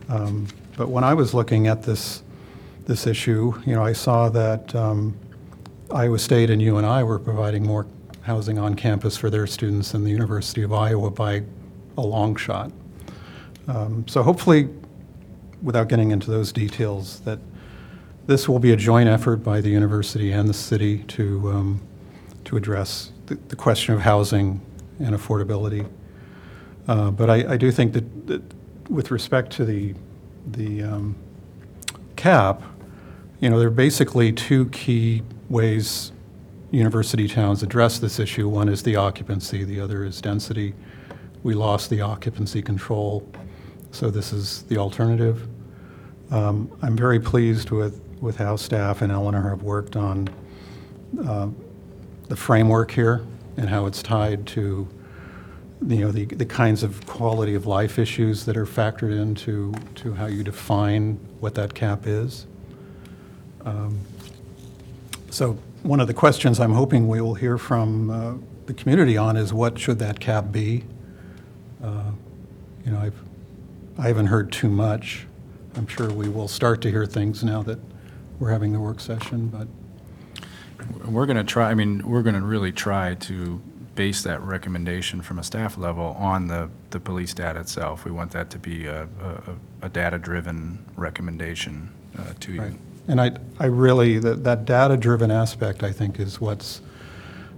[0.08, 0.46] Um,
[0.78, 2.22] But when I was looking at this,
[2.86, 5.14] this issue, you know, I saw that um,
[5.92, 7.86] Iowa State and UNI were providing more
[8.22, 11.42] housing on campus for their students than the University of Iowa by
[11.98, 12.72] a long shot.
[13.68, 14.70] Um, So hopefully,
[15.62, 17.38] without getting into those details, that
[18.26, 21.80] this will be a joint effort by the university and the city to, um,
[22.44, 24.60] to address the, the question of housing
[24.98, 25.88] and affordability.
[26.88, 28.42] Uh, But I, I do think that, that
[28.88, 29.94] with respect to the,
[30.46, 31.16] the um,
[32.16, 32.62] cap,
[33.40, 36.12] you know, there are basically two key ways
[36.70, 38.48] university towns address this issue.
[38.48, 40.74] One is the occupancy, the other is density.
[41.42, 43.26] We lost the occupancy control,
[43.92, 45.46] so this is the alternative.
[46.30, 50.28] Um, I'm very pleased with, with how staff and Eleanor have worked on
[51.26, 51.48] uh,
[52.28, 53.26] the framework here
[53.56, 54.88] and how it's tied to,
[55.86, 60.14] you know, the, the kinds of quality of life issues that are factored into, to
[60.14, 62.46] how you define what that cap is.
[63.64, 64.00] Um,
[65.30, 68.34] So one of the questions I'm hoping we will hear from uh,
[68.66, 70.84] the community on is what should that cap be?
[71.82, 72.12] Uh,
[72.84, 73.20] You know, I've,
[74.00, 75.26] I haven't heard too much.
[75.76, 77.78] I'm sure we will start to hear things now that
[78.38, 79.68] we're having the work session, but
[81.06, 83.60] We're going to try, I mean, we're going to really try to
[83.94, 88.04] base that recommendation from a staff level on the, the police data itself.
[88.04, 92.60] We want that to be a, a, a data-driven recommendation uh, to you.
[92.62, 92.78] Right.
[93.08, 96.80] And I, I really, that, that data-driven aspect, I think, is what's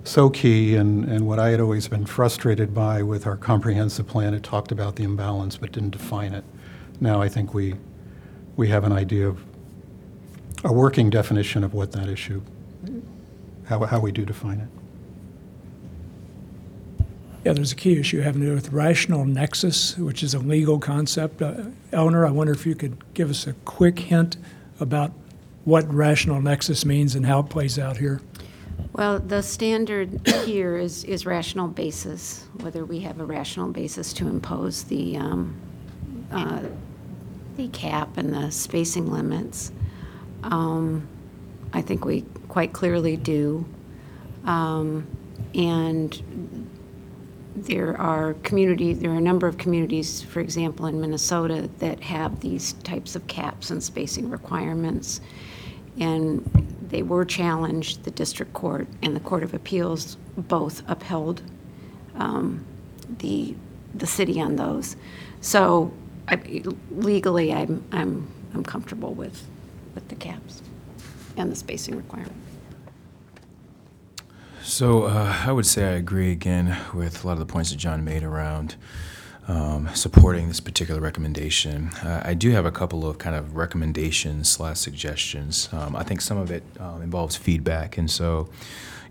[0.04, 4.34] so key, and, and what I had always been frustrated by with our comprehensive plan,
[4.34, 6.44] it talked about the imbalance but didn't define it.
[7.00, 7.74] Now I think we,
[8.56, 9.42] we have an idea of,
[10.64, 12.40] a working definition of what that issue,
[13.66, 14.68] how, how we do define it.
[17.44, 20.78] Yeah, there's a key issue having to do with rational nexus, which is a legal
[20.78, 21.42] concept.
[21.42, 24.36] Uh, Eleanor, I wonder if you could give us a quick hint
[24.78, 25.10] about
[25.64, 28.20] what rational nexus means and how it plays out here.
[28.92, 34.28] Well, the standard here is, is rational basis, whether we have a rational basis to
[34.28, 35.54] impose the, um,
[36.30, 36.62] uh,
[37.56, 39.72] the cap and the spacing limits.
[40.42, 41.08] Um,
[41.72, 43.64] I think we quite clearly do.
[44.44, 45.06] Um,
[45.54, 46.10] And
[47.54, 52.40] there are community, there are a number of communities, for example, in Minnesota, that have
[52.40, 55.20] these types of caps and spacing requirements.
[56.00, 56.61] And
[56.92, 61.42] they were challenged, the district court and the Court of Appeals both upheld
[62.16, 62.64] um,
[63.18, 63.56] the,
[63.94, 64.96] the city on those.
[65.40, 65.92] So
[66.28, 69.42] I- legally, I'm, I'm, I'm comfortable with,
[69.94, 70.62] with the caps
[71.38, 72.36] and the spacing requirement.
[74.62, 77.76] So uh, I would say I agree again with a lot of the points that
[77.76, 78.76] John made around
[79.48, 81.88] um, supporting this particular recommendation.
[82.02, 85.68] Uh, I do have a couple of kind of recommendations slash suggestions.
[85.72, 88.48] Um, I think some of it um, involves feedback, and so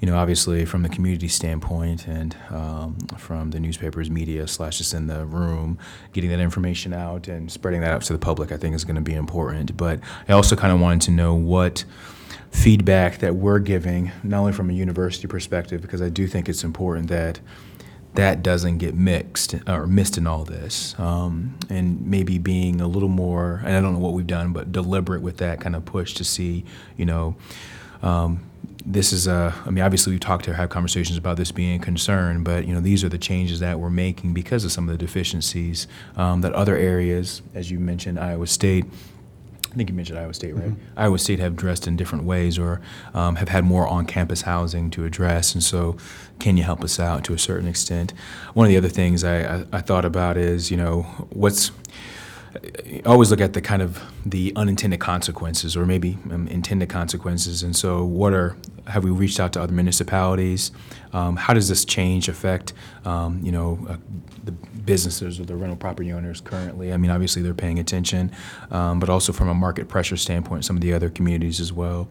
[0.01, 4.95] you know, obviously from the community standpoint and um, from the newspapers, media slash just
[4.95, 5.77] in the room,
[6.11, 8.95] getting that information out and spreading that out to the public, I think is going
[8.95, 9.77] to be important.
[9.77, 11.85] But I also kind of wanted to know what
[12.49, 16.63] feedback that we're giving, not only from a university perspective, because I do think it's
[16.63, 17.39] important that
[18.15, 23.09] that doesn't get mixed or missed in all this, um, and maybe being a little
[23.09, 26.13] more, and I don't know what we've done, but deliberate with that kind of push
[26.15, 26.65] to see,
[26.97, 27.35] you know,
[28.03, 28.43] um,
[28.85, 31.83] this is a, I mean, obviously we've talked to have conversations about this being a
[31.83, 34.91] concern, but you know, these are the changes that we're making because of some of
[34.91, 38.85] the deficiencies um, that other areas, as you mentioned, Iowa State,
[39.71, 40.73] I think you mentioned Iowa State, right?
[40.97, 42.81] Iowa State have addressed in different ways or
[43.13, 45.95] um, have had more on-campus housing to address, and so
[46.39, 48.13] can you help us out to a certain extent?
[48.53, 51.71] One of the other things I, I, I thought about is, you know, what's
[53.05, 57.63] Always look at the kind of the unintended consequences or maybe um, intended consequences.
[57.63, 60.71] And so, what are have we reached out to other municipalities?
[61.13, 62.73] Um, how does this change affect
[63.05, 63.97] um, you know uh,
[64.43, 66.91] the businesses or the rental property owners currently?
[66.91, 68.31] I mean, obviously they're paying attention,
[68.69, 72.09] um, but also from a market pressure standpoint, some of the other communities as well.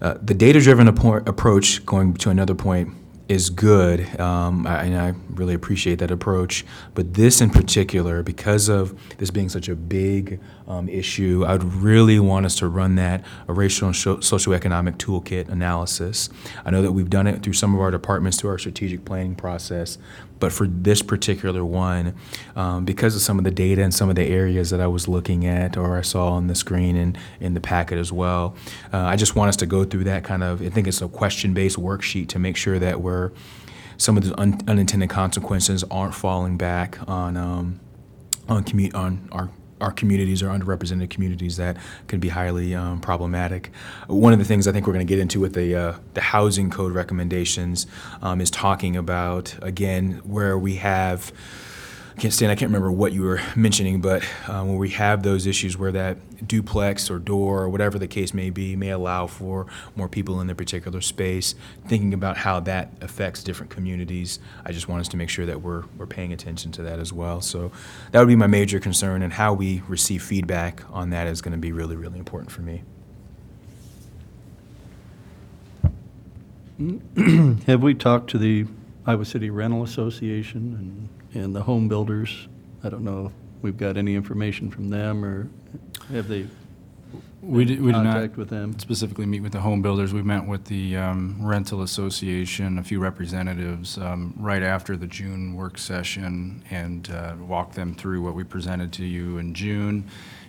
[0.00, 2.92] Uh, the data-driven appo- approach, going to another point,
[3.28, 6.64] is good, um, and I really appreciate that approach.
[6.94, 11.64] But this in particular, because of this being such a big um, issue, I would
[11.64, 16.28] really want us to run that a racial and sho- socioeconomic toolkit analysis.
[16.64, 19.34] I know that we've done it through some of our departments through our strategic planning
[19.34, 19.98] process,
[20.38, 22.14] but for this particular one,
[22.54, 25.08] um, because of some of the data and some of the areas that I was
[25.08, 28.54] looking at or I saw on the screen and in the packet as well,
[28.92, 31.08] uh, I just want us to go through that kind of, I think it's a
[31.08, 33.32] question-based worksheet to make sure that we're,
[33.96, 37.80] some of the un- unintended consequences aren't falling back on, um,
[38.48, 41.76] on, commu- on our our communities or underrepresented communities that
[42.08, 43.70] can be highly um, problematic.
[44.06, 46.20] One of the things I think we're going to get into with the uh, the
[46.20, 47.86] housing code recommendations
[48.22, 51.32] um, is talking about again where we have.
[52.18, 52.50] Can't stand.
[52.50, 55.92] I can't remember what you were mentioning, but um, where we have those issues where
[55.92, 59.66] that duplex or door or whatever the case may be may allow for
[59.96, 61.54] more people in the particular space.
[61.86, 65.60] Thinking about how that affects different communities, I just want us to make sure that
[65.60, 67.42] we're we're paying attention to that as well.
[67.42, 67.70] So
[68.12, 71.52] that would be my major concern, and how we receive feedback on that is going
[71.52, 72.82] to be really really important for me.
[77.66, 78.64] Have we talked to the
[79.04, 82.48] Iowa City Rental Association and, the home builders?
[82.82, 83.32] I don't know if
[83.62, 85.48] we've got any information from them, or
[86.12, 86.46] have they
[87.42, 88.78] We did, we did not contact with them?
[88.78, 90.12] specifically meet with the home builders.
[90.12, 95.54] We met with the um, rental association, a few representatives, um, right after the June
[95.54, 100.04] work session and uh, walked them through what we presented to you in June.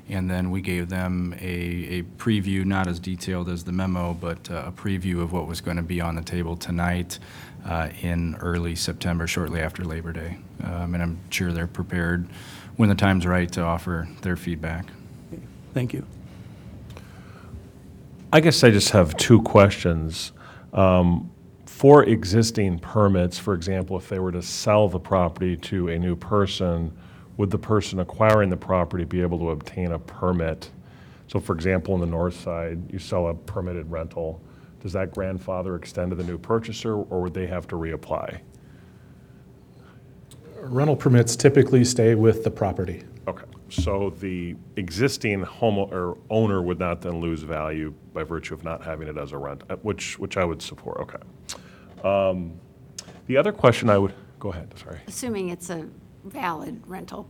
[0.09, 4.49] And then we gave them a, a preview, not as detailed as the memo, but
[4.49, 7.19] uh, a preview of what was going to be on the table tonight
[7.67, 10.37] uh, in early September, shortly after Labor Day.
[10.63, 12.27] Um, And I'm sure they're prepared,
[12.77, 14.85] when the time's right, to offer their feedback.
[15.73, 16.05] Thank you.
[18.31, 20.31] I guess I just have two questions.
[20.73, 21.29] Um,
[21.65, 26.15] For existing permits, for example, if they were to sell the property to a new
[26.15, 26.91] person,
[27.37, 30.71] would the person acquiring the property be able to obtain a permit?
[31.27, 34.41] So for example, on the north side, you sell a permitted rental.
[34.87, 38.39] Does that grandfather extend to the new purchaser, or would they have to reapply?
[40.61, 43.03] Rental permits typically stay with the property.
[43.27, 48.63] Okay, so the existing home or owner would not then lose value by virtue of
[48.63, 52.07] not having it as a rent, uh, which, which I would support, okay.
[52.07, 52.53] Um,
[53.25, 54.99] The other question I would, go ahead, sorry.
[55.05, 55.85] Assuming it's a
[56.23, 57.27] valid rental,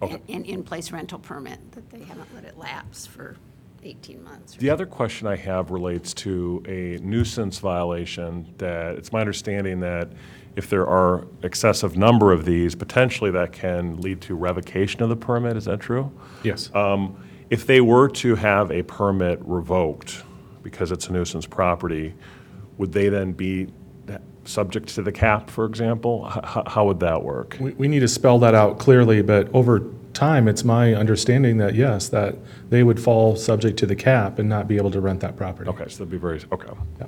[0.00, 0.22] Okay.
[0.30, 3.36] an in-place rental permit, that they haven't let it lapse for
[3.84, 4.54] 18 months.
[4.56, 10.08] The other question I have relates to a nuisance violation that, it's my understanding that
[10.56, 15.16] if there are excessive number of these, potentially that can lead to revocation of the
[15.16, 16.10] permit, is that true?
[16.42, 16.70] Yes.
[16.74, 17.16] Um,
[17.50, 20.22] If they were to have a permit revoked
[20.62, 22.14] because it's a nuisance property,
[22.78, 23.68] would they then be
[24.46, 26.30] subject to the cap, for example?
[26.30, 27.56] H- h- How would that work?
[27.60, 29.80] We, we need to spell that out clearly, but over
[30.14, 32.36] time, it's my understanding that yes, that
[32.70, 35.68] they would fall subject to the cap and not be able to rent that property.
[35.70, 36.72] Okay, so that'd be very, okay.
[37.00, 37.06] Yeah.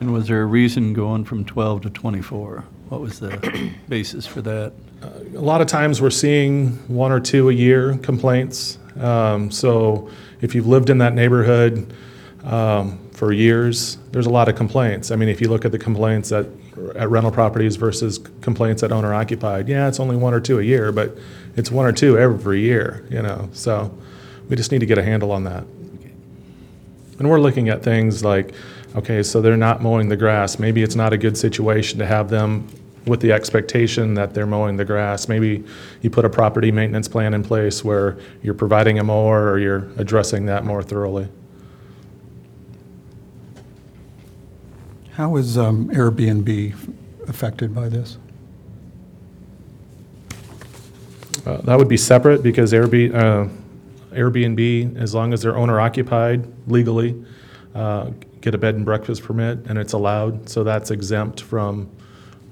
[0.00, 2.64] And was there a reason going from 12 to 24?
[2.88, 4.72] What was the basis for that?
[5.34, 8.78] A lot of times, we're seeing one or two a year complaints.
[8.98, 10.10] Um, So
[10.40, 11.92] if you've lived in that neighborhood
[12.44, 15.10] um, for years, there's a lot of complaints.
[15.10, 16.46] I mean, if you look at the complaints at,
[16.94, 20.62] at rental properties versus complaints at owner occupied, yeah, it's only one or two a
[20.62, 21.16] year, but
[21.56, 23.48] it's one or two every year, you know?
[23.52, 23.96] So
[24.48, 25.64] we just need to get a handle on that.
[27.18, 28.54] And we're looking at things like,
[28.94, 30.58] okay, so they're not mowing the grass.
[30.58, 32.68] Maybe it's not a good situation to have them
[33.06, 35.28] with the expectation that they're mowing the grass.
[35.28, 35.64] Maybe
[36.02, 39.88] you put a property maintenance plan in place where you're providing a mower or you're
[39.96, 41.28] addressing that more thoroughly.
[45.12, 46.74] How is um, Airbnb
[47.28, 48.18] affected by this?
[51.46, 53.48] Uh, That would be separate because Airbnb, uh,
[54.12, 57.24] Airbnb, as long as they're owner occupied legally,
[57.74, 61.88] uh, get a bed and breakfast permit and it's allowed, so that's exempt from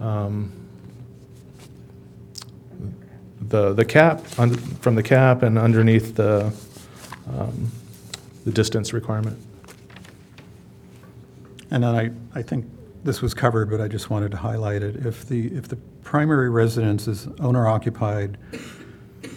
[0.01, 0.53] um,
[3.49, 6.53] the, the cap, un- from the cap and underneath the,
[7.37, 7.71] um,
[8.45, 9.39] the distance requirement.
[11.71, 12.67] And then I, I think
[13.03, 15.05] this was covered, but I just wanted to highlight it.
[15.05, 18.39] If the, if the primary residence is owner-occupied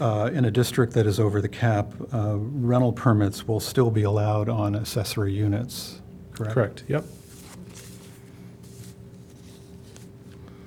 [0.02, 4.04] uh, in a district that is over the cap, uh, rental permits will still be
[4.04, 6.02] allowed on accessory units,
[6.34, 6.54] correct?
[6.54, 7.06] Correct, yep.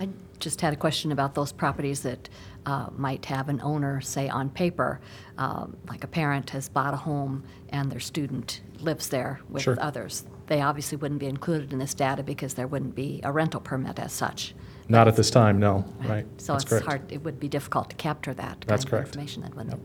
[0.01, 0.09] I
[0.39, 2.29] just had a question about those properties that
[2.67, 5.01] uh, might have an owner, say on paper,
[5.39, 9.77] um, like a parent has bought a home and their student lives there with Sure.
[9.81, 10.25] others.
[10.47, 13.99] They obviously wouldn't be included in this data because there wouldn't be a rental permit
[13.99, 14.55] as such.
[14.91, 16.27] Not at this time, no, right.
[16.39, 16.87] So That's it's correct.
[16.87, 19.09] hard, it would be difficult to capture that That's kind of correct.
[19.11, 19.81] information then, wouldn't it?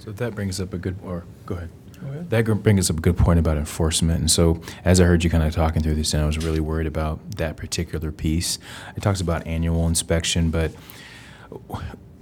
[0.00, 1.70] So that brings up a good, or, go ahead.
[2.30, 4.20] That gr- brings up a good point about enforcement.
[4.20, 6.60] And so, as I heard you kind of talking through this, and I was really
[6.60, 8.58] worried about that particular piece.
[8.96, 10.72] It talks about annual inspection, but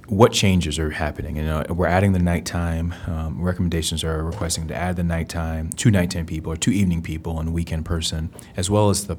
[0.08, 1.36] what changes are happening?
[1.36, 2.94] You know, we're adding the nighttime.
[3.06, 7.38] Um, recommendations are requesting to add the nighttime, two nighttime people or two evening people
[7.38, 9.16] and weekend person, as well as the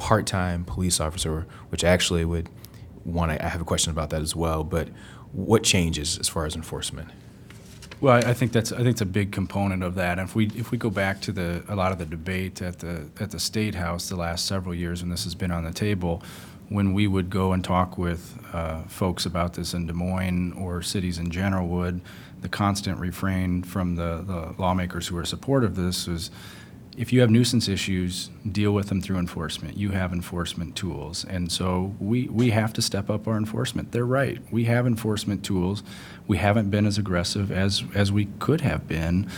[0.00, 2.48] part-time police officer, which actually would
[3.04, 3.38] to.
[3.38, 4.64] I have a question about that as well.
[4.64, 4.88] But
[5.32, 7.08] what changes as far as enforcement?
[8.00, 10.18] Well, I I think that's, I think it's a big component of that.
[10.18, 12.78] And if we, if we go back to the, a lot of the debate at
[12.78, 15.72] the, at the State House the last several years when this has been on the
[15.72, 16.22] table,
[16.70, 20.82] when we would go and talk with uh, folks about this in Des Moines or
[20.82, 22.00] cities in general would,
[22.40, 26.30] the constant refrain from the, the lawmakers who are supportive of this was,
[26.96, 29.76] if you have nuisance issues, deal with them through enforcement.
[29.76, 31.24] You have enforcement tools.
[31.24, 33.92] And so we, we have to step up our enforcement.
[33.92, 34.40] They're right.
[34.50, 35.82] We have enforcement tools.
[36.26, 39.30] We haven't been as aggressive as, as we could have been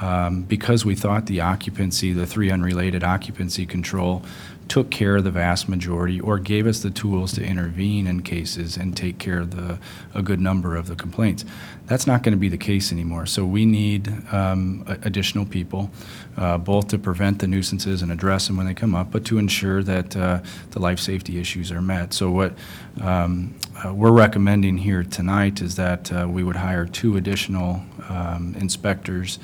[0.00, 4.22] um, because we thought the occupancy, the three unrelated occupancy control,
[4.68, 8.76] took care of the vast majority or gave us the tools to intervene in cases
[8.76, 9.78] and take care of the,
[10.12, 11.44] a good number of the complaints.
[11.86, 13.26] That's not going to be the case anymore.
[13.26, 15.90] So we need um, additional people,
[16.36, 19.38] uh, both to prevent the nuisances and address them when they come up, but to
[19.38, 22.12] ensure that uh, the life safety issues are met.
[22.14, 22.52] So what
[23.00, 28.54] um, uh, we're recommending here tonight is that uh, we would hire two additional um,
[28.58, 29.38] inspectors.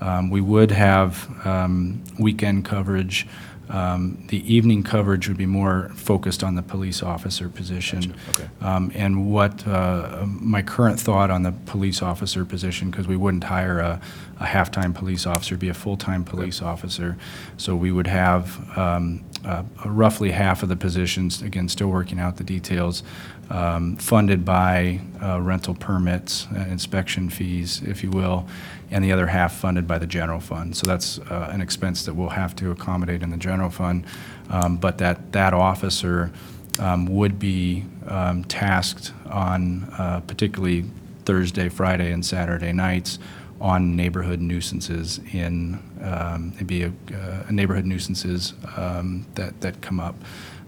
[0.00, 3.26] Um, We would have um, weekend coverage
[3.70, 8.14] Um, The evening coverage would be more focused on the police officer position.
[8.30, 8.48] okay.
[8.60, 13.44] Um, And what, uh, my current thought on the police officer position, because we wouldn't
[13.44, 14.00] hire a,
[14.40, 17.16] a half-time police officer, be a full-time police officer.
[17.56, 22.36] So we would have um, uh, roughly half of the positions, again, still working out
[22.36, 23.02] the details,
[23.50, 28.46] um, funded by uh, rental permits, uh, inspection fees, if you will,
[28.90, 30.74] and the other half funded by the general fund.
[30.76, 34.06] So that's uh, an expense that we'll have to accommodate in the general fund.
[34.48, 36.30] Um, But that, that officer
[36.78, 40.84] um, would be um, tasked on uh, particularly
[41.24, 43.18] Thursday, Friday, and Saturday nights
[43.60, 50.14] on neighborhood nuisances in, um, be a uh, neighborhood nuisances um, that, that come up.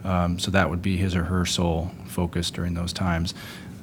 [0.05, 3.34] Um, So that would be his or her sole focus during those times.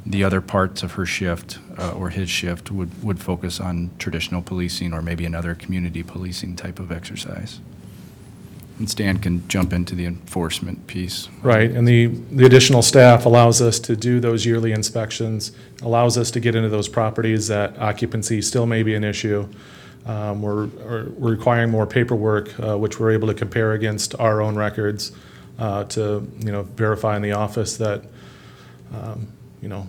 [0.05, 4.41] The other parts of her shift, uh, or his shift, would, would focus on traditional
[4.41, 7.59] policing or maybe another community policing type of exercise.
[8.79, 11.27] And Stan can jump into the enforcement piece.
[11.43, 15.51] Right, and the, the additional staff allows us to do those yearly inspections,
[15.81, 19.47] allows us to get into those properties that occupancy still may be an issue.
[20.05, 24.55] Um, We're, we're requiring more paperwork, uh, which we're able to compare against our own
[24.55, 25.11] records
[25.59, 28.05] uh, to, you know, verify in the office that,
[28.95, 29.27] um,
[29.61, 29.87] you know,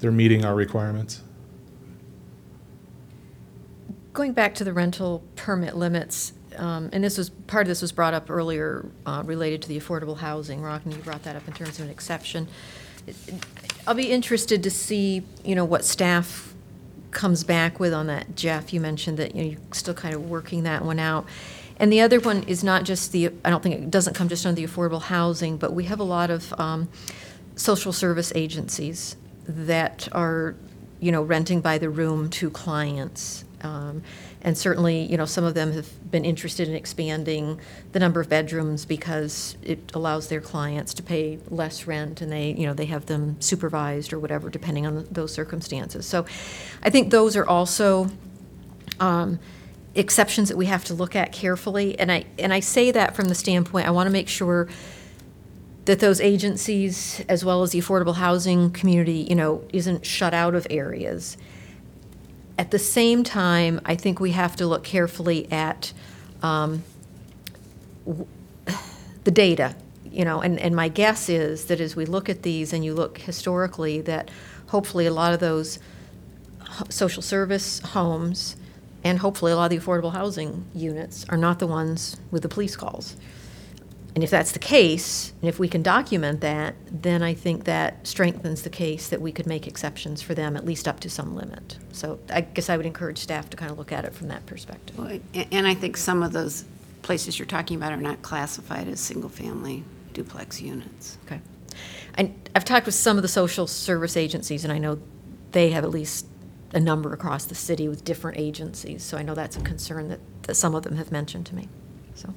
[0.00, 1.22] they're meeting our requirements.
[4.12, 7.92] Going back to the rental permit limits, um, and this was, part of this was
[7.92, 10.60] brought up earlier uh, related to the affordable housing.
[10.60, 12.48] Rockne, you brought that up in terms of an exception.
[13.86, 16.54] I'll be interested to see, you know, what staff
[17.10, 18.36] comes back with on that.
[18.36, 21.26] Jeff, you mentioned that, you know, you're still kind of working that one out.
[21.78, 24.44] And the other one is not just the, I don't think, it doesn't come just
[24.44, 26.88] under the affordable housing, but we have a lot of um,
[27.56, 30.54] social service agencies that are,
[31.00, 33.44] you know, renting by the room to clients.
[33.62, 34.02] Um,
[34.42, 37.60] And certainly, you know, some of them have been interested in expanding
[37.92, 42.52] the number of bedrooms because it allows their clients to pay less rent and they,
[42.52, 46.06] you know, they have them supervised or whatever, depending on those circumstances.
[46.06, 46.24] So
[46.82, 48.08] I think those are also
[48.98, 49.38] um,
[49.94, 51.98] exceptions that we have to look at carefully.
[51.98, 54.68] And I, and I say that from the standpoint, I want to make sure
[55.84, 60.54] that those agencies, as well as the affordable housing community, you know, isn't shut out
[60.54, 61.36] of areas.
[62.60, 65.94] At the same time, I think we have to look carefully at
[66.42, 66.82] um,
[68.04, 68.26] w-
[69.24, 72.74] the data, you know, and, and my guess is that as we look at these
[72.74, 74.30] and you look historically, that
[74.66, 75.78] hopefully a lot of those
[76.62, 78.56] ho- social service homes
[79.02, 82.48] and hopefully a lot of the affordable housing units are not the ones with the
[82.50, 83.16] police calls.
[84.14, 88.06] And if that's the case, and if we can document that, then I think that
[88.06, 91.36] strengthens the case that we could make exceptions for them, at least up to some
[91.36, 91.78] limit.
[91.92, 94.46] So I guess I would encourage staff to kind of look at it from that
[94.46, 94.98] perspective.
[94.98, 96.64] Well, a- And I think some of those
[97.02, 101.16] places you're talking about are not classified as single-family duplex units.
[101.26, 101.40] Okay.
[102.16, 104.98] And I've talked with some of the social service agencies, and I know
[105.52, 106.26] they have at least
[106.74, 110.20] a number across the city with different agencies, so I know that's a concern that,
[110.42, 111.68] that some of them have mentioned to me,
[112.14, 112.34] so.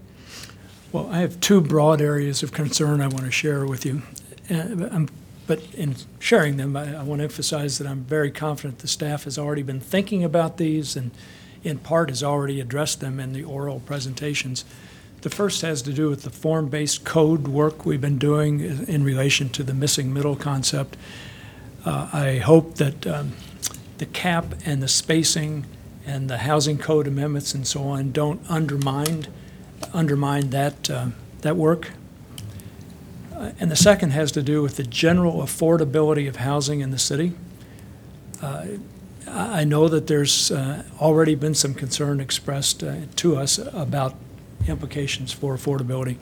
[0.93, 4.03] Well, I have two broad areas of concern I want to share with you.
[4.47, 5.07] Uh,
[5.47, 9.23] but in sharing them, I, I want to emphasize that I'm very confident the staff
[9.23, 11.09] has already been thinking about these and
[11.63, 14.65] in part has already addressed them in the oral presentations.
[15.21, 19.03] The first has to do with the form-based code work we've been doing in in
[19.03, 20.95] relation to the missing middle concept.
[21.83, 23.33] Uh, I hope that um,
[23.97, 25.65] the cap and the spacing
[26.05, 29.25] and the housing code amendments and so on don't undermine,
[29.93, 31.07] undermine that, uh,
[31.41, 31.91] that work.
[33.35, 36.99] Uh, And the second has to do with the general affordability of housing in the
[36.99, 37.33] city.
[38.41, 38.65] Uh,
[39.27, 44.13] I I know that there's uh, already been some concern expressed uh, to us about
[44.67, 46.17] implications for affordability.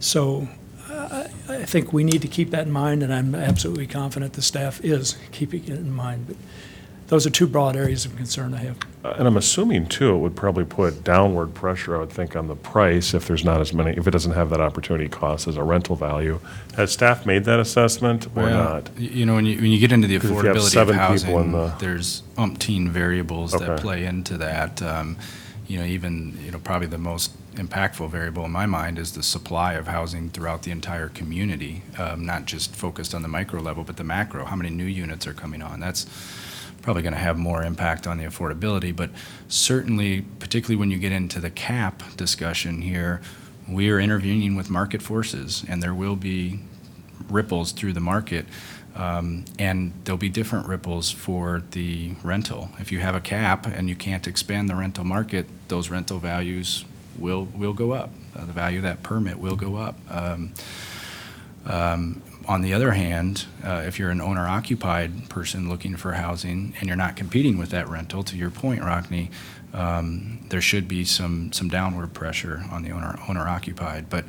[0.00, 0.48] So
[0.90, 4.32] uh, I I think we need to keep that in mind, and I'm absolutely confident
[4.32, 6.26] the staff is keeping it in mind.
[6.26, 6.36] But
[7.12, 8.78] those are two broad areas of concern I have.
[9.04, 12.48] Uh, And I'm assuming, too, it would probably put downward pressure, I would think, on
[12.48, 15.58] the price if there's not as many, if it doesn't have that opportunity cost as
[15.58, 16.40] a rental value.
[16.74, 18.88] Has staff made that assessment or Well, not?
[18.98, 20.64] y- You know, when you, when you get into the 'Cause if you have affordability
[20.64, 23.82] of seven people in housing, the- there's umpteen variables that Okay.
[23.82, 24.80] play into that.
[24.80, 25.16] Um,
[25.68, 29.22] You know, even, you know, probably the most impactful variable in my mind is the
[29.22, 33.82] supply of housing throughout the entire community, um, not just focused on the micro level,
[33.82, 34.44] but the macro.
[34.44, 35.80] How many new units are coming on?
[35.80, 36.04] That's
[36.82, 39.10] probably going to have more impact on the affordability, but
[39.48, 43.20] certainly, particularly when you get into the cap discussion here,
[43.68, 46.60] we are intervening with market forces, and there will be
[47.30, 48.44] ripples through the market,
[48.96, 52.70] um, and there'll be different ripples for the rental.
[52.78, 56.84] If you have a cap and you can't expand the rental market, those rental values
[57.16, 58.10] will, will go up.
[58.36, 59.96] Uh, The value of that permit will go up.
[60.10, 60.52] Um,
[61.64, 66.88] um, On the other hand, uh, if you're an owner-occupied person looking for housing and
[66.88, 69.30] you're not competing with that rental, to your point, Rockne,
[69.72, 74.10] um, there should be some, some downward pressure on the owner, owner-occupied.
[74.10, 74.24] But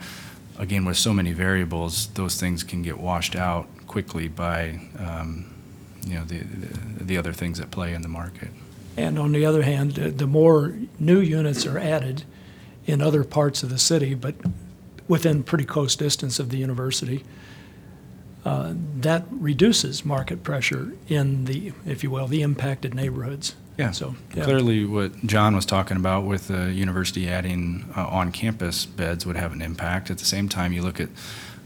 [0.57, 5.51] again, with so many variables, those things can get washed out quickly by, um,
[6.05, 8.49] you know, the, the- the other things that play in the market.
[8.95, 12.23] And on the other hand, the more new units are added
[12.85, 14.35] in other parts of the city, but
[15.07, 17.23] within pretty close distance of the university,
[18.45, 23.55] uh, that reduces market pressure in the, if you will, the impacted neighborhoods.
[23.77, 24.43] Yeah, So, yeah.
[24.43, 29.51] clearly what John was talking about with the university adding uh, on-campus beds would have
[29.51, 30.11] an impact.
[30.11, 31.09] At the same time, you look at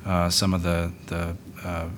[0.05, 1.89] uh, some of the, the uh,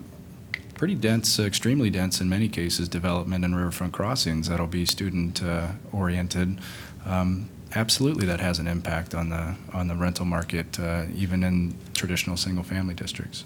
[0.73, 6.59] pretty dense, extremely dense in many cases, development in riverfront crossings that'll be student-oriented.
[7.05, 11.77] Um, Absolutely, that has an impact on the, on the rental market, uh, even in
[11.93, 13.45] traditional single-family districts.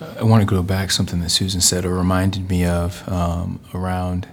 [0.00, 4.28] I want to go back something that Susan said or reminded me of um, around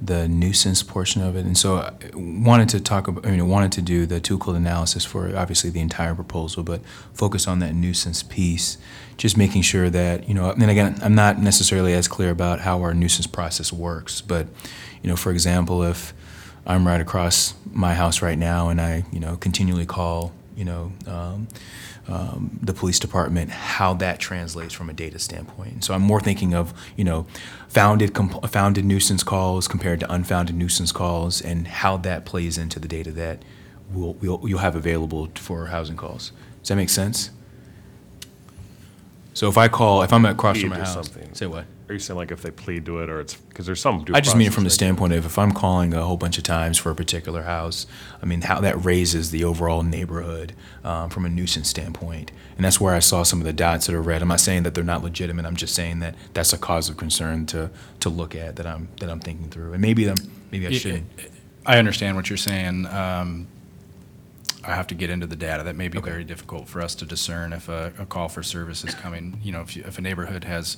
[0.00, 1.44] the nuisance portion of it.
[1.44, 4.54] And so I wanted to talk about, I mean, I wanted to do the toolkit
[4.54, 6.82] analysis for obviously the entire proposal, but
[7.12, 8.78] focus on that nuisance piece,
[9.16, 12.80] just making sure that, you know, and again, I'm not necessarily as clear about how
[12.82, 14.46] our nuisance process works, but,
[15.02, 16.12] you know, for example, if
[16.64, 20.92] I'm right across my house right now and I, you know, continually call, you know,
[21.06, 21.48] um,
[22.08, 25.84] um, the police department, how that translates from a data standpoint.
[25.84, 27.26] So I'm more thinking of, you know,
[27.68, 32.80] founded comp- founded nuisance calls compared to unfounded nuisance calls, and how that plays into
[32.80, 33.42] the data that
[33.92, 36.32] we'll, we'll you'll have available for housing calls.
[36.60, 37.30] Does that make sense?
[39.34, 41.32] So if I call, if I'm across from my house, something.
[41.34, 41.66] say what?
[41.88, 44.14] Are you saying like if they plead to it, or it's, because there's some due
[44.14, 46.36] I just mean it from the that- standpoint of if I'm calling a whole bunch
[46.36, 47.86] of times for a particular house,
[48.22, 50.52] I mean, how that raises the overall neighborhood
[50.84, 52.30] um, from a nuisance standpoint.
[52.56, 54.20] And that's where I saw some of the dots that are red.
[54.20, 55.46] I'm not saying that they're not legitimate.
[55.46, 57.70] I'm just saying that that's a cause of concern to,
[58.00, 59.72] to look at that I'm, that I'm thinking through.
[59.72, 60.16] And maybe, I'm-
[60.50, 61.06] maybe I shouldn't.
[61.64, 62.84] I understand what you're saying.
[62.86, 63.46] Um,
[64.64, 65.62] I have to get into the data.
[65.62, 68.84] That may be very difficult for us to discern if a, a call for service
[68.84, 69.40] is coming.
[69.42, 70.76] You know, if, you, if a neighborhood has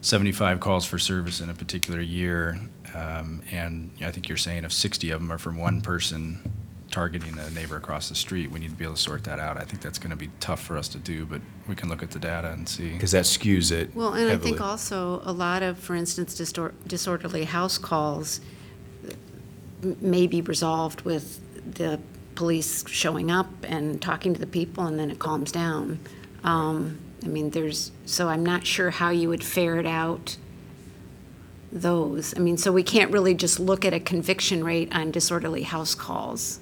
[0.00, 2.58] 75 calls for service in a particular year,
[2.94, 6.52] um, and I think you're saying if 60 of them are from one person
[6.90, 9.56] targeting a neighbor across the street, we need to be able to sort that out.
[9.56, 12.02] I think that's going to be tough for us to do, but we can look
[12.02, 12.92] at the data and see.
[12.92, 16.72] Because that skews it Well, and I think also a lot of, for instance, distor-
[16.86, 18.40] disorderly house calls
[19.82, 21.40] m- may be resolved with
[21.74, 22.00] the
[22.34, 25.98] police showing up and talking to the people, and then it calms down.
[26.42, 26.98] Um,
[27.28, 30.38] I mean, there's, so I'm not sure how you would ferret out
[31.70, 32.34] those.
[32.34, 35.94] I mean, so we can't really just look at a conviction rate on disorderly house
[35.94, 36.58] calls.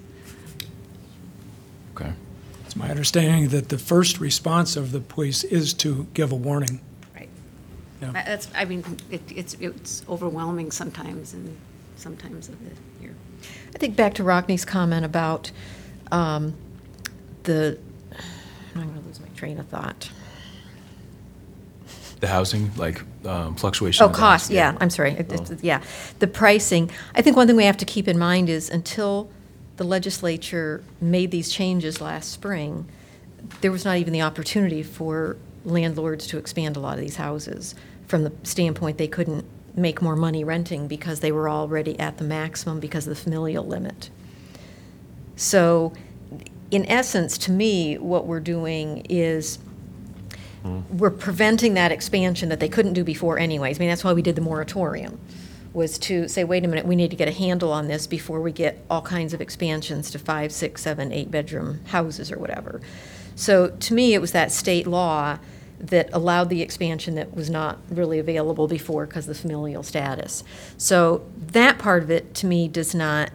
[1.94, 2.12] Okay.
[2.64, 6.80] It's my understanding that the first response of the police is to give a warning.
[7.14, 7.28] Right.
[8.02, 8.10] Yeah.
[8.10, 11.56] That's, I mean, it, it's, it's overwhelming sometimes, and
[11.94, 13.14] sometimes of the year.
[13.72, 15.52] I think back to Rockne's comment about
[16.10, 16.56] um,
[17.44, 17.78] the,
[18.74, 20.10] I'm going to lose my train of thought.
[22.20, 24.02] The housing, like um, fluctuation.
[24.02, 25.82] Oh, of the cost, yeah, I'm sorry, It- it's- yeah.
[26.18, 29.28] The pricing, I think one thing we have to keep in mind is until
[29.76, 32.86] the legislature made these changes last spring,
[33.60, 37.74] there was not even the opportunity for landlords to expand a lot of these houses
[38.06, 39.44] from the standpoint they couldn't
[39.74, 43.66] make more money renting because they were already at the maximum because of the familial
[43.66, 44.08] limit.
[45.36, 45.92] So,
[46.70, 49.58] in essence, to me, what we're doing is
[50.90, 53.78] we're preventing that expansion that they couldn't do before anyways.
[53.78, 55.18] I mean, that's why we did the moratorium,
[55.72, 58.40] was to say, wait a minute, we need to get a handle on this before
[58.40, 62.80] we get all kinds of expansions to five, six, seven, eight-bedroom houses or whatever.
[63.34, 65.38] So to me, it was that state law
[65.78, 70.42] that allowed the expansion that was not really available before because of the familial status.
[70.78, 73.30] So that part of it, to me, does not,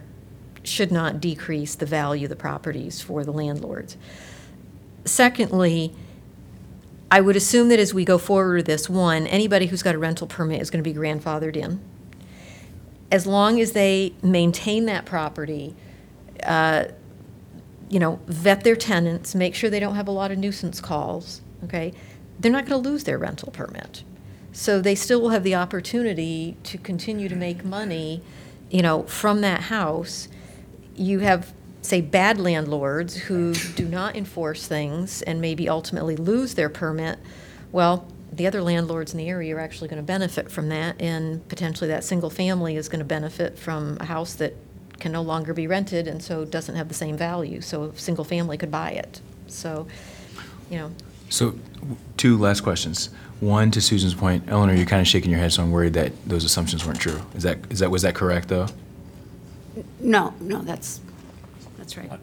[0.64, 3.96] should not decrease the value of the properties for the landlords.
[5.04, 5.94] Secondly,
[7.12, 9.98] I would assume that as we go forward with this, one, anybody who's got a
[9.98, 11.78] rental permit is going to be grandfathered in.
[13.10, 15.76] As long as they maintain that property,
[16.42, 16.86] uh,
[17.90, 21.42] you know, vet their tenants, make sure they don't have a lot of nuisance calls,
[21.64, 21.92] okay?
[22.40, 24.04] They're not going to lose their rental permit.
[24.52, 28.22] So they still will have the opportunity to continue to make money,
[28.70, 30.28] you know, from that house.
[30.96, 31.52] You have,
[31.82, 37.18] say, bad landlords who do not enforce things and maybe ultimately lose their permit.
[37.72, 41.46] Well, the other landlords in the area are actually going to benefit from that, and
[41.48, 44.54] potentially that single family is going to benefit from a house that
[45.00, 48.24] can no longer be rented, and so doesn't have the same value, so a single
[48.24, 49.20] family could buy it.
[49.48, 49.86] So,
[50.70, 50.92] you know,
[51.28, 53.10] So, w- two last questions.
[53.40, 56.12] One, to Susan's point, Eleanor, you're kind of shaking your head, so I'm worried that
[56.26, 57.20] those assumptions weren't true.
[57.34, 58.68] Is that, is that, was that correct, though?
[59.98, 61.00] No, no, that's,
[61.94, 62.20] that's right.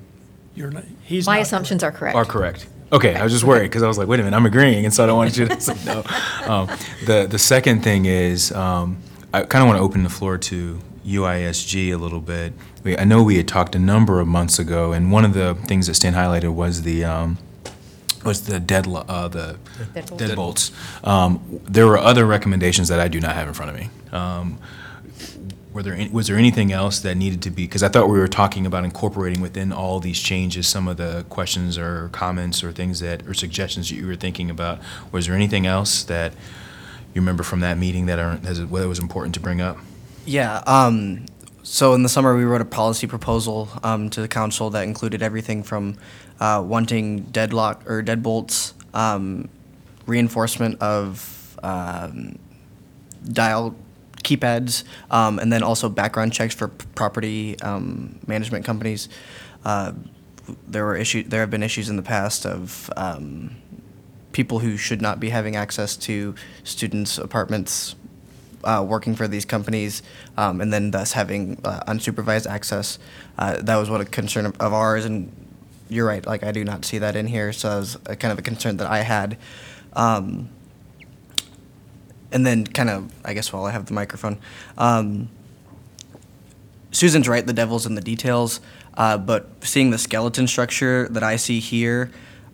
[0.56, 2.16] You're not, he's my not assumptions are correct.
[2.16, 2.68] Are correct.
[2.92, 4.94] Okay, I was just worried, because I was like, wait a minute, I'm agreeing, and
[4.94, 6.04] so I don't want you to say no.
[6.52, 6.68] Um,
[7.06, 8.98] The, the second thing is, um,
[9.34, 12.54] I kind of want to open the floor to UISG a little bit.
[12.84, 15.54] We, I know we had talked a number of months ago, and one of the
[15.68, 17.38] things that Stan highlighted was the, um,
[18.26, 19.58] was the dead, lo- uh, the
[19.94, 20.18] Deadbolts.
[20.18, 21.08] deadbolts.
[21.08, 23.90] Um, There were other recommendations that I do not have in front of me.
[24.12, 24.58] Um,
[25.72, 28.18] were there, any- was there anything else that needed to be, because I thought we
[28.18, 32.72] were talking about incorporating within all these changes some of the questions or comments or
[32.72, 34.80] things that, or suggestions that you were thinking about.
[35.12, 36.34] Was there anything else that
[37.14, 39.78] you remember from that meeting that are, that was important to bring up?
[40.26, 40.64] Yeah.
[40.66, 41.26] Um,
[41.62, 45.22] so in the summer, we wrote a policy proposal um, to the council that included
[45.22, 45.98] everything from
[46.40, 49.50] uh, wanting deadlock or deadbolts, um,
[50.08, 52.40] reinforcement of um,
[53.32, 53.76] dial
[54.24, 59.10] keypads, um, and then also background checks for p- property um, management companies.
[59.66, 59.94] Uh,
[60.68, 61.24] there were issue.
[61.24, 63.56] There have been issues in the past of um,
[64.32, 67.96] people who should not be having access to students' apartments
[68.64, 70.02] uh, working for these companies,
[70.38, 73.00] um, and then thus having uh, unsupervised access.
[73.38, 75.32] Uh, that was what a concern of, of ours, and
[75.90, 76.26] you're right.
[76.26, 78.42] Like I do not see that in here, so that was a, kind of a
[78.42, 79.38] concern that I had.
[79.94, 80.50] Um,
[82.32, 84.38] and then, kind of, I guess, while I have the microphone,
[84.78, 85.30] um,
[86.92, 87.46] Susan's right.
[87.46, 88.60] The devil's in the details.
[88.96, 92.12] Uh, but seeing the skeleton structure that I see here,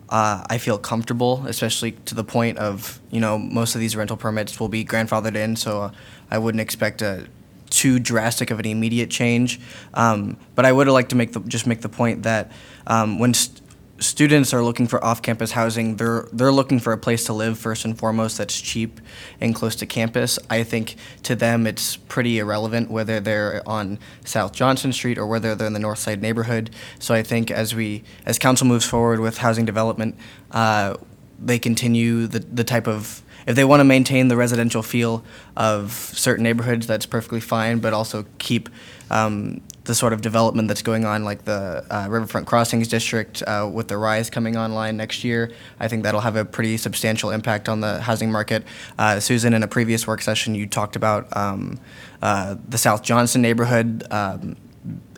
[0.09, 4.17] uh, I feel comfortable, especially to the point of you know most of these rental
[4.17, 5.91] permits will be grandfathered in, so uh,
[6.29, 7.27] I wouldn't expect a
[7.69, 9.59] too drastic of an immediate change.
[9.93, 12.51] Um, but I would like to make the just make the point that
[12.85, 13.61] um, when st-
[13.99, 17.85] students are looking for off-campus housing, they're they're looking for a place to live first
[17.85, 18.99] and foremost that's cheap
[19.39, 20.37] and close to campus.
[20.49, 25.55] I think to them it's pretty irrelevant whether they're on South Johnson Street or whether
[25.55, 26.71] they're in the North Side neighborhood.
[26.99, 30.15] So I think as we as council moves forward with housing development,
[30.51, 30.97] uh,
[31.39, 35.23] they continue the the type of if they want to maintain the residential feel
[35.55, 38.69] of certain neighborhoods, that's perfectly fine, but also keep
[39.11, 43.69] um, the sort of development that's going on, like the uh, Riverfront Crossings District uh,
[43.71, 45.51] with the Rise coming online next year.
[45.79, 48.63] I think that'll have a pretty substantial impact on the housing market.
[48.97, 51.79] Uh, Susan, in a previous work session, you talked about um,
[52.23, 54.03] uh, the South Johnson neighborhood.
[54.11, 54.57] Um,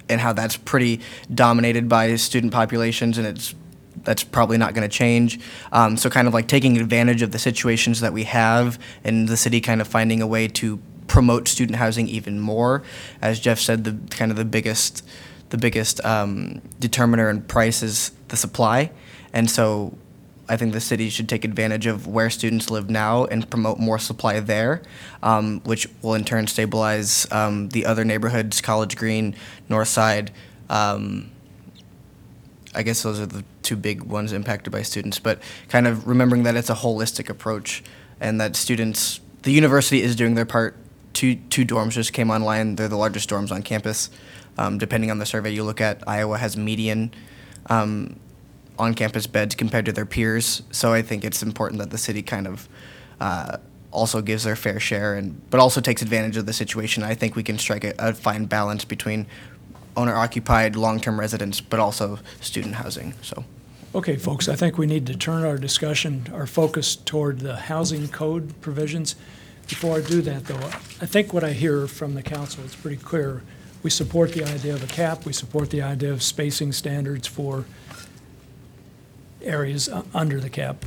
[0.09, 1.01] and how that's pretty
[1.34, 3.53] dominated by student populations, and it's
[4.07, 5.37] that's probably not going to change.
[5.73, 9.35] Um, so, kind of like taking advantage of the situations that we have, and the
[9.35, 12.83] city kind of finding a way to promote student housing even more.
[13.21, 15.05] As Jeff said, the kind of the biggest,
[15.49, 18.91] the biggest um, determiner in price is the supply,
[19.33, 19.95] and so.
[20.49, 23.99] I think the city should take advantage of where students live now and promote more
[23.99, 24.81] supply there,
[25.21, 29.35] um, which will in turn stabilize um, the other neighborhoods, College Green,
[29.67, 30.31] North Side.
[30.69, 31.31] Um,
[32.78, 36.43] I guess those are the two big ones impacted by students, but kind of remembering
[36.43, 37.84] that it's a holistic approach
[38.21, 40.78] and that students, the university is doing their part.
[41.13, 42.75] Two, two dorms just came online.
[42.75, 44.11] They're the largest dorms on campus.
[44.59, 47.13] Um, depending on the survey you look at, Iowa has median
[47.65, 48.19] um,
[48.78, 50.61] on campus beds compared to their peers.
[50.69, 52.69] So I think it's important that the city kind of
[53.19, 53.57] uh,
[53.91, 57.01] also gives their fair share and but also takes advantage of the situation.
[57.03, 59.25] I think we can strike a, a fine balance between
[59.97, 63.13] owner occupied long term residents but also student housing.
[63.21, 63.43] So
[63.95, 68.07] Okay, folks, I think we need to turn our discussion, our focus toward the housing
[68.09, 69.15] code provisions.
[69.67, 70.67] Before I do that, though,
[71.01, 73.41] I think what I hear from the council is pretty clear.
[73.83, 77.65] We support the idea of a cap, we support the idea of spacing standards for
[79.41, 80.85] areas u- under the cap.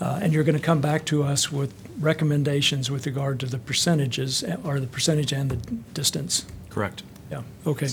[0.00, 3.58] Uh, And you're going to come back to us with recommendations with regard to the
[3.58, 5.56] percentages, uh, or the percentage and the
[5.94, 6.44] distance.
[6.70, 7.02] Correct.
[7.30, 7.88] Yeah, okay.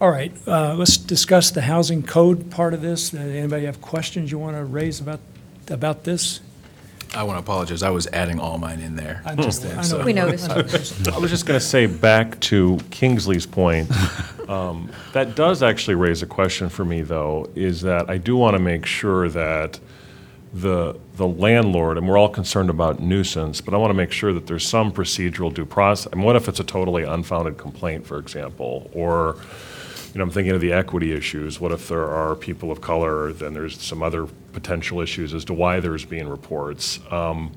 [0.00, 3.12] All right, uh, let's discuss the housing code part of this.
[3.12, 5.20] Uh, Anybody have questions you want to raise about,
[5.68, 6.40] about this?
[7.14, 7.82] I want to apologize.
[7.82, 9.20] I was adding all mine in there.
[9.26, 10.48] I just know- then, I so- We noticed.
[10.50, 13.90] I was just going to say, back to Kingsley's point,
[14.48, 18.54] um, that does actually raise a question for me, though, is that I do want
[18.54, 19.80] to make sure that
[20.54, 24.32] the, the landlord, and we're all concerned about nuisance, but I want to make sure
[24.32, 26.10] that there's some procedural due process.
[26.10, 28.90] I mean, what if it's a totally unfounded complaint, for example?
[28.94, 29.36] Or,
[30.12, 31.60] you know, I'm thinking of the equity issues.
[31.60, 35.54] What if there are people of color, then there's some other potential issues as to
[35.54, 36.98] why there's being reports.
[37.10, 37.52] Um,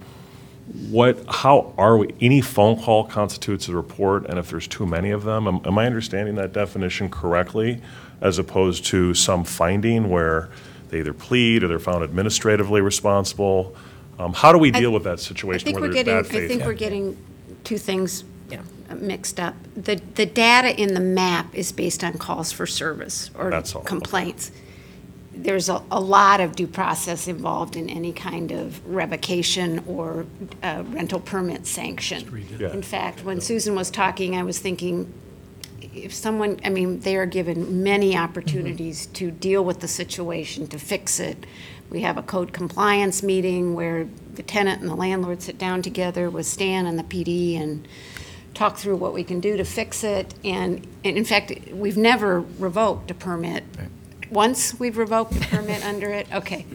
[0.90, 5.12] what, how are we, any phone call constitutes a report, and if there's too many
[5.12, 7.82] of them, am, am I understanding that definition correctly?
[8.22, 10.50] As opposed to some finding where
[10.90, 13.76] they either plead or they're found administratively responsible?
[14.20, 16.22] Um, how do we I- deal with that I situation think where we're there's getting,
[16.22, 16.44] bad faith?
[16.44, 17.18] I think we're getting
[17.64, 18.24] two things
[18.96, 19.56] mixed up.
[19.76, 23.82] The, the data in the map is based on calls for service or That's all,
[23.82, 23.88] okay.
[23.88, 24.52] complaints.
[25.36, 30.26] There's a, a lot of due process involved in any kind of revocation or
[30.62, 32.46] uh, rental permit sanction.
[32.60, 32.72] Yeah.
[32.72, 35.12] In fact, when Susan was talking, I was thinking,
[35.96, 40.80] if someone, I mean, they are given many opportunities to deal with the situation, to
[40.80, 41.46] fix it.
[41.90, 46.30] We have a code compliance meeting where the tenant and the landlord sit down together
[46.30, 47.88] with Stan and the PD and
[48.54, 50.34] talk through what we can do to fix it.
[50.44, 53.64] And, and in fact, we've never revoked a permit.
[54.30, 56.66] Once we've revoked a permit under it, okay.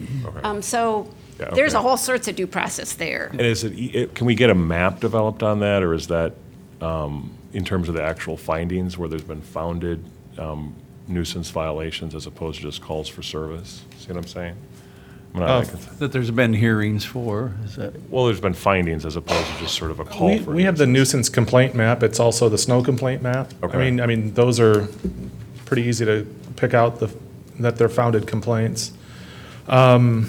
[0.43, 1.09] Um, so
[1.39, 1.87] Yeah, there's a okay.
[1.87, 3.27] whole sorts of due process there.
[3.31, 6.33] And is it, it, can we get a map developed on that, or is that,
[6.81, 10.03] um, in terms of the actual findings, where there's been founded,
[10.37, 10.75] um,
[11.07, 13.83] nuisance violations as opposed to just calls for service?
[13.97, 14.55] See what I'm saying?
[15.35, 15.61] I mean, I Oh.
[15.63, 17.93] can- That there's been hearings for, is that?
[18.09, 20.51] Well, there's been findings as opposed to just sort of a call We, for.
[20.51, 21.27] we have the nuisance.
[21.27, 23.53] nuisance complaint map, it's also the snow complaint map.
[23.61, 23.77] I Okay.
[23.77, 24.87] mean, I mean, those are
[25.65, 26.25] pretty easy to
[26.55, 27.09] pick out the,
[27.59, 28.91] that they're founded complaints.
[29.67, 30.27] Um,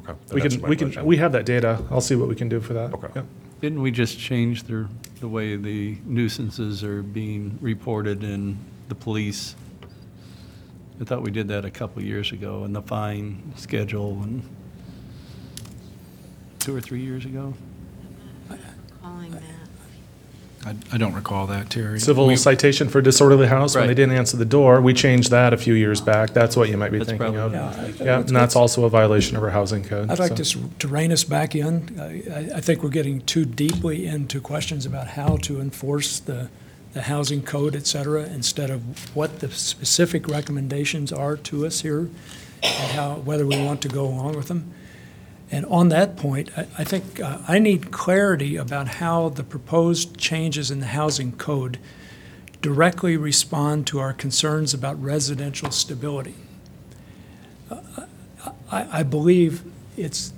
[0.00, 1.04] Okay, We that's can, my we can, question.
[1.04, 2.94] we have that data, I'll see what we can do for that.
[2.94, 3.08] Okay.
[3.14, 3.26] Yep.
[3.60, 4.86] Didn't we just change the,
[5.20, 8.56] the way the nuisances are being reported in
[8.88, 9.54] the police?
[11.00, 14.42] I thought we did that a couple of years ago, and the fine schedule, and
[16.58, 17.54] two or three years ago?
[19.02, 19.42] Calling that.
[20.66, 22.00] I, I don't recall that, Terry.
[22.00, 23.94] Civil We- citation for disorderly house, when they Right.
[23.96, 26.90] didn't answer the door, we changed that a few years back, that's what you might
[26.90, 27.52] be That's thinking of.
[27.52, 30.10] probably- Yeah, Yeah, and that's also a violation of our housing code.
[30.10, 30.58] I'd like to, so.
[30.58, 31.96] s- to rein us back in.
[32.00, 36.48] I, I- I think we're getting too deeply into questions about how to enforce the,
[36.92, 42.08] the housing code, et cetera, instead of what the specific recommendations are to us here
[42.62, 44.72] and how, whether we want to go along with them.
[45.50, 50.18] And on that point, I, I think uh, I need clarity about how the proposed
[50.18, 51.78] changes in the housing code
[52.60, 56.34] directly respond to our concerns about residential stability.
[58.70, 59.62] I, I believe
[59.96, 60.32] it's,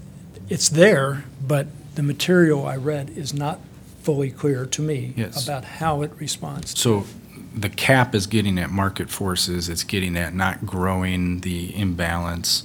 [0.48, 3.58] it's there, but the material I read is not
[4.00, 5.44] fully clear to me Yes.
[5.44, 6.78] about how it responds.
[6.78, 7.04] So
[7.54, 12.64] the cap is getting at market forces, it's getting at not growing the imbalance.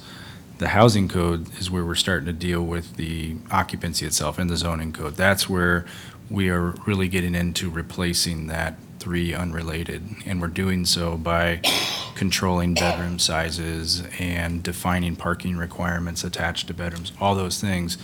[0.57, 4.55] The housing code is where we're starting to deal with the occupancy itself and the
[4.57, 5.15] zoning code.
[5.15, 5.85] That's where
[6.29, 10.01] we are really getting into replacing that three unrelated.
[10.25, 11.61] And we're doing so by
[12.15, 17.97] controlling bedroom sizes and defining parking requirements attached to bedrooms, all those things.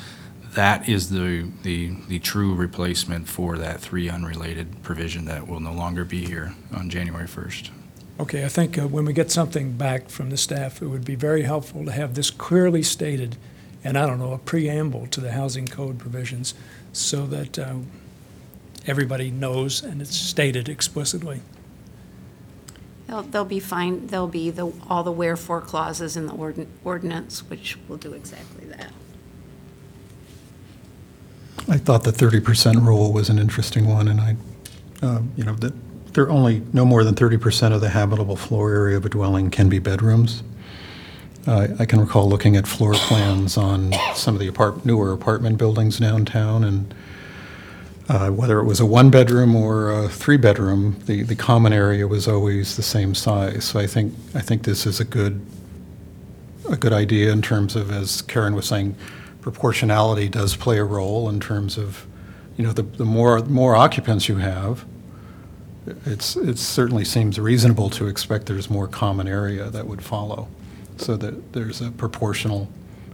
[0.54, 5.72] That is the, the, the true replacement for that three unrelated provision that will no
[5.72, 7.70] longer be here on January 1st.
[8.20, 11.16] Okay, I think uh, when we get something back from the staff, it would be
[11.16, 13.38] very helpful to have this clearly stated,
[13.84, 16.54] and I don't know, a preamble to the housing code provisions,
[16.92, 17.76] so that uh,
[18.86, 21.42] everybody knows and it's stated explicitly.
[23.08, 27.50] They'll, they'll be fine, there'll be the, all the wherefore clauses in the ordin- ordinance,
[27.50, 28.92] which will do exactly that.
[31.70, 34.36] I thought the 30% rule was an interesting one, and I,
[35.02, 35.74] um, you know, that
[36.14, 39.50] there are only, no more than 30% of the habitable floor area of a dwelling
[39.50, 40.44] can be bedrooms.
[41.48, 45.58] Uh, I can recall looking at floor plans on some of the apart, newer apartment
[45.58, 46.94] buildings downtown, and
[48.10, 52.76] uh, whether it was a one-bedroom or a three-bedroom, the, the common area was always
[52.76, 53.66] the same size.
[53.66, 55.44] So I think, I think this is a good,
[56.70, 58.96] a good idea in terms of, as Karen was saying,
[59.42, 62.08] proportionality does play a role in terms of,
[62.58, 64.86] you know, the, the more, more occupants you have,
[66.06, 70.48] it's, it certainly seems reasonable to expect there's more common area that would follow,
[70.98, 72.70] so that there's a proportional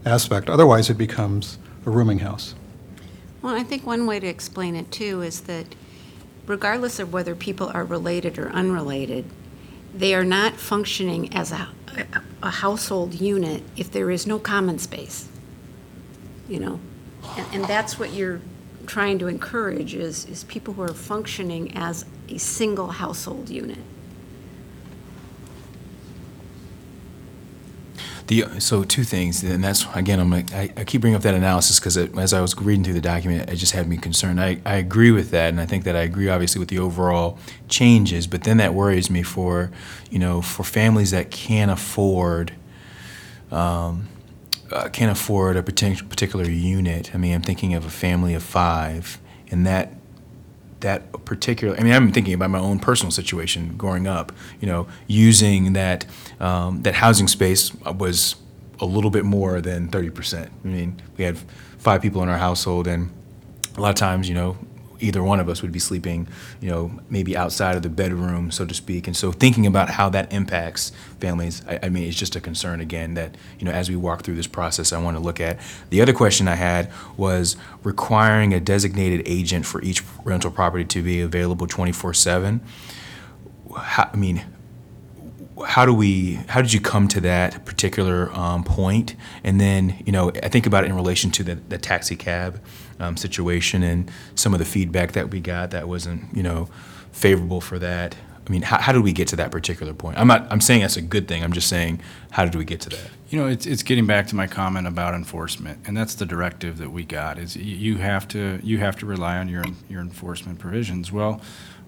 [0.05, 0.49] aspect.
[0.49, 2.55] Otherwise, it becomes a rooming house.
[3.41, 5.75] Well, I think one way to explain it too is that
[6.45, 9.25] regardless of whether people are related or unrelated,
[9.93, 14.77] they are not functioning as a, a- a household unit if there is no common
[14.77, 15.29] space.
[16.47, 16.79] You know,
[17.35, 18.39] and, and that's what you're
[18.85, 23.79] trying to encourage is, is people who are functioning as a single household unit.
[28.27, 31.33] The, so two things, and that's, again, I'm like, I, I keep bringing up that
[31.33, 34.41] analysis because as I was reading through the document, it just had me concerned.
[34.41, 37.39] I, I agree with that, and I think that I agree obviously with the overall
[37.69, 39.71] changes, but then that worries me for,
[40.11, 42.51] you know, for families that can't afford,
[43.49, 44.09] um,
[44.71, 47.11] uh, can't afford a partic- particular unit.
[47.13, 49.93] I mean, I'm thinking of a family of five, and that
[50.81, 51.75] that particular.
[51.77, 54.31] I mean, I'm thinking about my own personal situation growing up.
[54.59, 56.05] You know, using that
[56.39, 58.35] um, that housing space was
[58.79, 60.51] a little bit more than 30 percent.
[60.63, 61.37] I mean, we had
[61.77, 63.11] five people in our household, and
[63.75, 64.57] a lot of times, you know,
[64.99, 66.27] either one of us would be sleeping,
[66.61, 69.07] you know, maybe outside of the bedroom, so to speak.
[69.07, 72.81] And so thinking about how that impacts families, I, I mean, it's just a concern
[72.81, 75.59] again that, you know, as we walk through this process, I want to look at.
[75.89, 81.01] The other question I had was requiring a designated agent for each rental property to
[81.01, 82.61] be available 24 7.
[83.75, 84.43] I mean,
[85.65, 89.15] how do we how did you come to that particular um, point?
[89.43, 92.61] And then you know i think about it in relation to the, the taxi cab
[92.99, 96.69] um, situation and some of the feedback that we got that wasn't you know
[97.11, 98.15] favorable for that.
[98.45, 100.17] I mean how, how did we get to that particular point?
[100.17, 101.43] I'm not i'm saying that's a good thing.
[101.43, 102.01] I'm just saying
[102.31, 103.09] how did we get to that?
[103.29, 106.77] You know, it's, it's getting back to my comment about enforcement, and that's the directive
[106.77, 110.59] that we got, is you have to, you have to rely on your, your enforcement
[110.59, 111.11] provisions.
[111.11, 111.41] Well,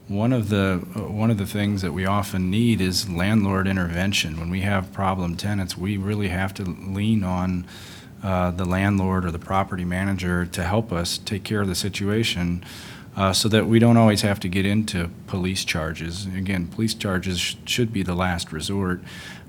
[0.09, 4.39] one of the, one of the things that we often need is landlord intervention.
[4.39, 7.67] When we have problem tenants, we really have to lean on
[8.23, 12.65] uh, the landlord or the property manager to help us take care of the situation,
[13.15, 16.25] uh, so that we don't always have to get into police charges.
[16.25, 19.01] Again, police charges sh- should be the last resort.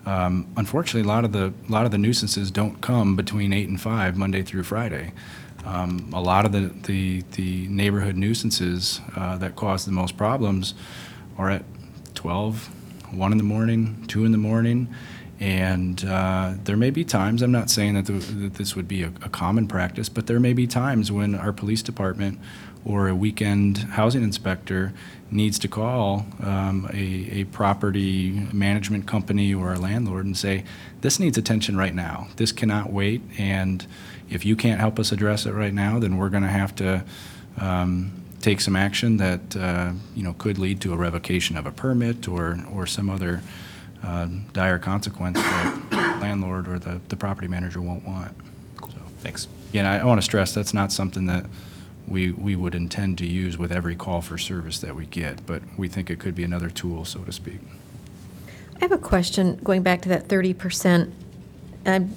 [0.04, 3.68] Um, Unfortunately, a lot of the, a lot of the nuisances don't come between eight
[3.68, 5.12] and five, Monday through Friday.
[5.64, 10.74] Um, A lot of the, the, the neighborhood nuisances uh, that cause the most problems
[11.38, 11.64] are at
[12.14, 12.68] 12,
[13.14, 14.88] 1 in the morning, 2 in the morning.
[15.38, 19.02] And uh, there may be times, I'm not saying that, the, that this would be
[19.02, 22.38] a, a common practice, but there may be times when our police department
[22.84, 24.92] or a weekend housing inspector
[25.30, 30.64] needs to call um, a, a property management company or a landlord and say,
[31.00, 32.28] this needs attention right now.
[32.36, 33.22] This cannot wait.
[33.38, 33.86] And
[34.30, 37.04] if you can't help us address it right now, then we're going to have to
[37.58, 41.72] um, take some action that, uh, you know, could lead to a revocation of a
[41.72, 43.42] permit or, or some other
[44.02, 48.32] uh, dire consequence that landlord or the, the property manager won't want.
[48.80, 51.46] So, thanks Again, I, I want to stress, that's not something that
[52.08, 55.62] we, we would intend to use with every call for service that we get, but
[55.76, 57.60] we think it could be another tool, so to speak.
[58.76, 61.12] I have a question, going back to that thirty percent.
[61.86, 62.14] I'm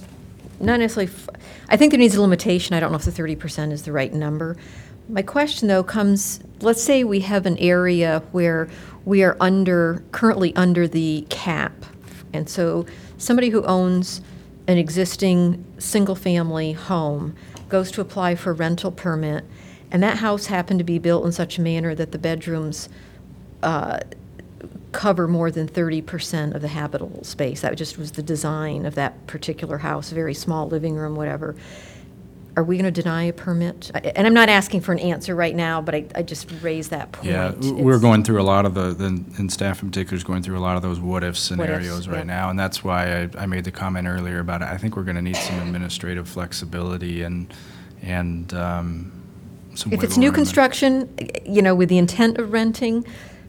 [0.63, 1.29] not necessarily, f-
[1.69, 2.75] I think there needs a limitation.
[2.75, 4.57] I don't know if the thirty percent is the right number.
[5.09, 8.69] My question, though, comes, let's say we have an area where
[9.05, 11.73] we are under, currently under the cap.
[12.31, 12.85] And so
[13.17, 14.21] somebody who owns
[14.67, 17.35] an existing single-family home
[17.67, 19.43] goes to apply for a rental permit,
[19.91, 22.87] and that house happened to be built in such a manner that the bedrooms
[23.61, 23.99] uh,
[24.93, 27.61] cover more than 30% of the habitable space.
[27.61, 31.55] That just was the design of that particular house, very small living room, whatever.
[32.55, 33.89] Are we going to deny a permit?
[33.95, 36.91] I- And I'm not asking for an answer right now, but I, I just raised
[36.91, 37.27] that point.
[37.27, 40.15] Yeah, w- we're It's- going through a lot of the, the- and staff in particular
[40.15, 42.13] is going through a lot of those what-if scenarios yeah.
[42.13, 44.67] right now, and that's why I, I made the comment earlier about, it.
[44.67, 47.51] I think we're going to need some administrative flexibility and,
[48.03, 49.11] and um,
[49.73, 50.35] some If it's new room.
[50.35, 51.09] construction,
[51.45, 53.03] you know, with the intent of renting,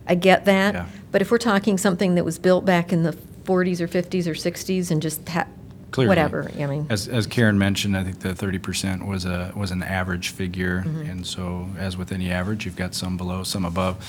[0.09, 0.73] I get Yeah.
[0.73, 0.87] that.
[1.15, 3.13] But if we're talking something that was built back in the
[3.45, 5.47] 40s or 50s or 60s and just ha,
[5.93, 6.09] Clearly.
[6.09, 6.89] whatever, I mean.
[6.91, 10.81] As, as Karen mentioned, I think the thirty percent was a, was an average figure,
[10.85, 11.09] Mm-hmm.
[11.09, 14.05] and so, as with any average, you've got some below, some above.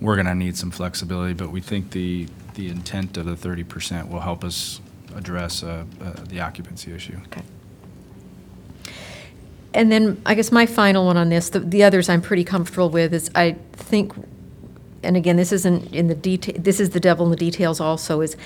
[0.00, 4.08] We're gonna need some flexibility, but we think the, the intent of the thirty percent
[4.10, 4.80] will help us
[5.14, 7.18] address, uh, uh, the occupancy issue.
[7.26, 7.42] Okay.
[9.74, 12.88] And then, I guess my final one on this, the, the others I'm pretty comfortable
[12.88, 14.14] with, is I think,
[15.02, 18.20] and again, this isn't in the detail, this is the devil in the details also,
[18.20, 18.36] is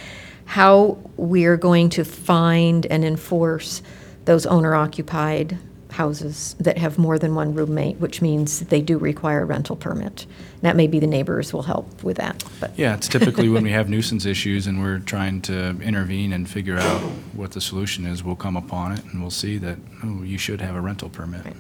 [0.47, 3.83] how we're going to find and enforce
[4.25, 5.59] those owner-occupied
[5.93, 10.27] houses that have more than one roommate, which means they do require a rental permit.
[10.63, 12.79] That may be the neighbors will help with that, but.
[12.79, 16.79] Yeah, it's typically when we have nuisance issues and we're trying to intervene and figure
[16.79, 17.01] out
[17.33, 20.61] what the solution is, we'll come upon it and we'll see that, oh, you should
[20.61, 21.45] have a rental permit.
[21.45, 21.57] Right.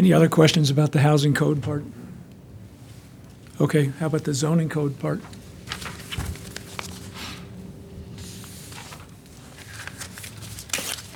[0.00, 1.84] Any other questions about the housing code part?
[3.60, 5.20] Okay, how about the zoning code part?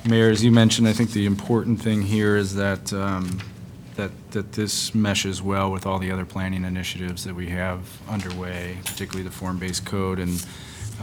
[0.07, 3.39] Mayor, as you mentioned, I think the important thing here is that, um,
[3.95, 8.77] that, that this meshes well with all the other planning initiatives that we have underway,
[8.85, 10.19] particularly the form-based code.
[10.19, 10.45] And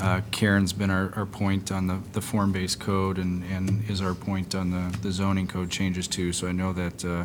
[0.01, 4.14] uh, Karen's been our, our point on the, the form-based code and, and is our
[4.14, 6.33] point on the, the zoning code changes too.
[6.33, 7.24] So I know that uh,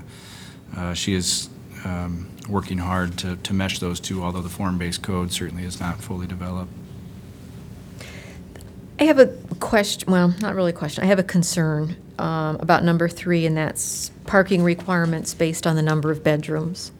[0.76, 1.50] uh, she is
[1.86, 6.02] um, working hard to, to mesh those two, although the form-based code certainly is not
[6.02, 6.72] fully developed.
[9.00, 9.28] I have a
[9.60, 13.56] question, well, not really a question, I have a concern um, about number three, and
[13.56, 16.92] that's parking requirements based on the number of bedrooms.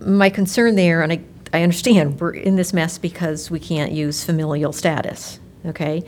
[0.00, 1.20] My concern there, and I,
[1.52, 6.02] I understand, we're in this mess because we can't use familial status, okay?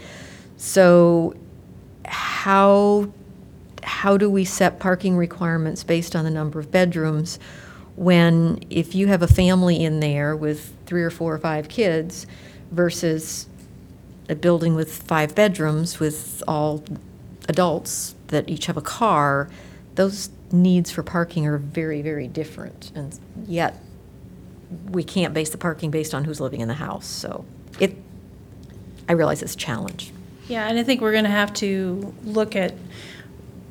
[0.57, 1.35] So
[2.07, 3.11] how,
[3.87, 7.39] how do we set parking requirements based on the number of bedrooms
[7.95, 12.27] when if you have a family in there with three or four or five kids
[12.73, 13.47] versus
[14.29, 16.85] a building with five bedrooms with all
[17.49, 19.49] adults that each have a car,
[19.95, 22.91] those needs for parking are very, very different.
[22.95, 23.81] And yet,
[24.91, 27.07] we can't base the parking based on who's living in the house.
[27.07, 27.45] So
[27.79, 27.97] it,
[29.09, 30.13] I realize it's a challenge.
[30.49, 32.75] Yeah, and I think we're going to have to look at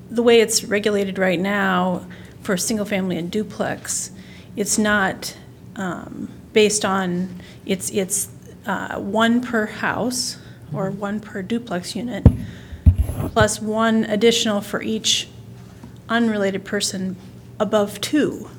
[0.09, 2.05] the way it's regulated right now
[2.41, 4.11] for single-family and duplex.
[4.55, 5.35] It's not
[5.75, 8.29] um, based on, it's, it's
[8.65, 10.37] uh, one per house
[10.73, 12.25] or one per duplex unit,
[13.33, 15.27] plus one additional for each
[16.07, 17.15] unrelated person
[17.59, 18.49] above two.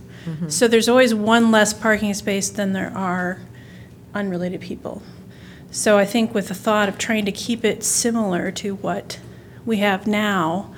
[0.49, 3.38] So there's always one less parking space than there are
[4.12, 5.01] unrelated people.
[5.70, 9.20] So I think with the thought of trying to keep it similar to what
[9.64, 10.74] we have now,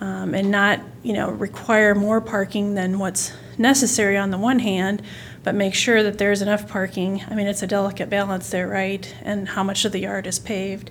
[0.00, 5.02] um, and not, you know, require more parking than what's necessary on the one hand,
[5.42, 7.22] but make sure that there's enough parking.
[7.28, 9.14] I mean, it's a delicate balance there, right?
[9.22, 10.90] And how much of the yard is paved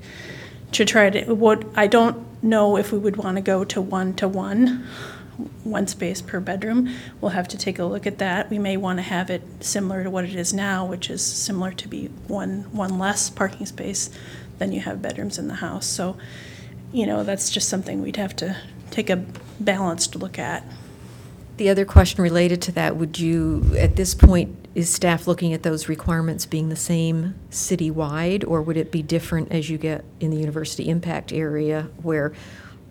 [0.72, 4.86] to try to, what, I don't know if we would want to go to one-to-one,
[5.64, 6.94] one space per bedroom.
[7.20, 8.50] We'll have to take a look at that.
[8.50, 11.72] We may want to have it similar to what it is now, which is similar
[11.74, 14.10] to be one, one less parking space
[14.60, 15.86] than you have bedrooms in the house.
[15.86, 16.18] So,
[16.92, 18.56] you know, that's just something we'd have to
[18.94, 19.18] take a
[19.60, 20.64] balanced look at.
[21.58, 25.62] The other question related to that, would you, at this point, is staff looking at
[25.62, 30.32] those requirements being the same citywide, or would it be different as you get in
[30.32, 32.34] the university impact area where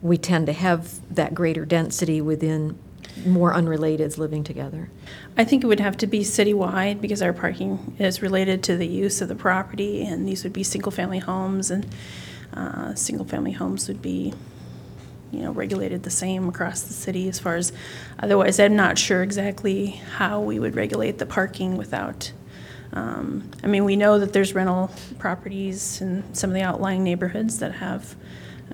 [0.01, 2.79] we tend to have that greater density within
[3.27, 4.91] more unrelateds living together?
[5.37, 8.87] I think it would have to be citywide because our parking is related to the
[8.87, 11.87] use of the property, and these would be single-family homes, and
[12.55, 14.35] uh, single-family homes would be,
[15.33, 17.73] you know, regulated the same across the city as far as,
[18.21, 22.33] otherwise, I'm not sure exactly how we would regulate the parking without,
[22.93, 27.59] um, I mean, we know that there's rental properties in some of the outlying neighborhoods
[27.61, 28.15] that have,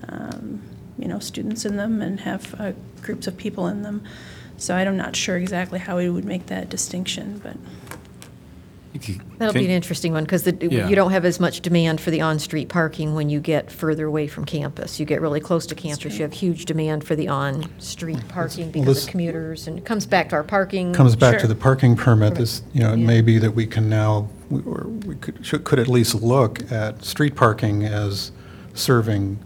[0.09, 0.62] um,
[0.98, 4.02] you know, students in them and have uh, groups of people in them.
[4.56, 7.56] So I'm not sure exactly how we would make that distinction, but.
[9.39, 10.89] That'll be an interesting one, because Yeah.
[10.89, 14.26] you don't have as much demand for the on-street parking when you get further away
[14.26, 14.99] from campus.
[14.99, 18.86] You get really close to campus, you have huge demand for the on-street parking because
[18.97, 20.93] this- of commuters, and it comes back to our parking.
[20.95, 23.07] Comes back to the parking permit, this, you know, it Yeah.
[23.07, 26.70] may be that we can now, we- or we could, should- could at least look
[26.72, 28.32] at street parking as
[28.74, 29.39] serving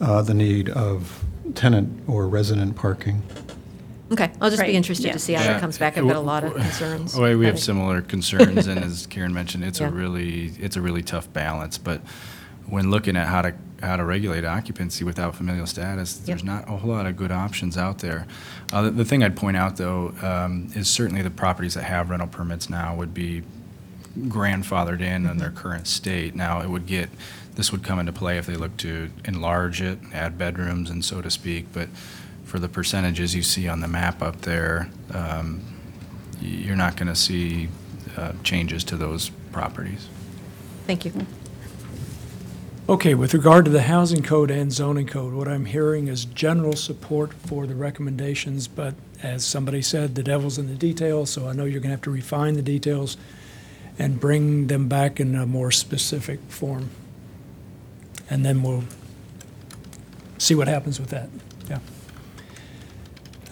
[0.00, 3.22] uh, the need of tenant or resident parking.
[4.12, 5.12] Okay, I'll just be interested yeah.
[5.14, 5.96] to see how that comes back.
[5.96, 7.16] I've got a lot of concerns.
[7.16, 9.90] Well, we have similar concerns, and as Karen mentioned, it's a Yeah.
[9.92, 11.78] really, it's a really tough balance.
[11.78, 12.00] But
[12.66, 16.26] when looking at how to, how to regulate occupancy without familial status, Yep.
[16.26, 18.26] there's not a whole lot of good options out there.
[18.72, 22.10] Uh, the, the thing I'd point out, though, um, is certainly the properties that have
[22.10, 23.42] rental permits now would be
[24.18, 26.34] grandfathered in in their current state.
[26.36, 27.08] Now, it would get,
[27.56, 31.20] this would come into play if they look to enlarge it, add bedrooms and so
[31.20, 31.88] to speak, but
[32.54, 35.60] for the percentages you see on the map up there, um,
[36.40, 37.68] y- you're not going to see
[38.16, 40.06] uh, changes to those properties.
[40.86, 41.12] Thank you.
[42.88, 46.76] Okay, with regard to the housing code and zoning code, what I'm hearing is general
[46.76, 51.54] support for the recommendations, but as somebody said, the devil's in the details, so I
[51.54, 53.16] know you're going to have to refine the details
[53.98, 56.90] and bring them back in a more specific form.
[58.30, 58.84] And then we'll
[60.38, 61.30] see what happens with that,
[61.68, 61.80] yeah.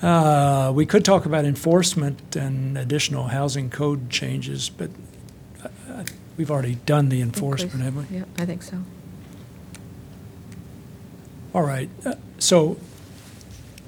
[0.03, 4.91] Uh, We could talk about enforcement and additional housing code changes, but
[5.63, 6.05] uh,
[6.37, 8.19] we've already done the enforcement, haven't we?
[8.19, 8.79] Yeah, I think so.
[11.55, 12.79] All right, uh, so,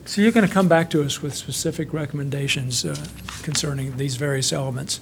[0.04, 2.94] so you're going to come back to us with specific recommendations uh,
[3.42, 5.00] concerning these various elements.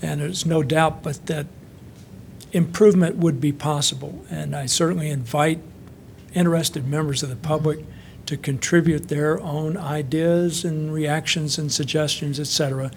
[0.00, 1.46] And there's no doubt but that
[2.52, 4.24] improvement would be possible.
[4.30, 5.60] And I certainly invite
[6.34, 7.84] interested members of the public
[8.26, 12.90] to contribute their own ideas and reactions and suggestions, et cetera,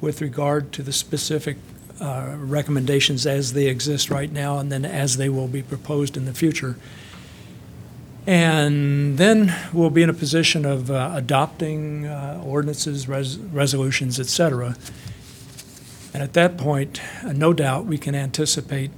[0.00, 1.56] with regard to the specific
[2.00, 6.24] uh, recommendations as they exist right now and then as they will be proposed in
[6.24, 6.76] the future.
[8.26, 14.26] And then we'll be in a position of uh, adopting uh, ordinances, res- resolutions, et
[14.26, 14.76] cetera.
[16.14, 18.90] And at that point, uh, no doubt, we can anticipate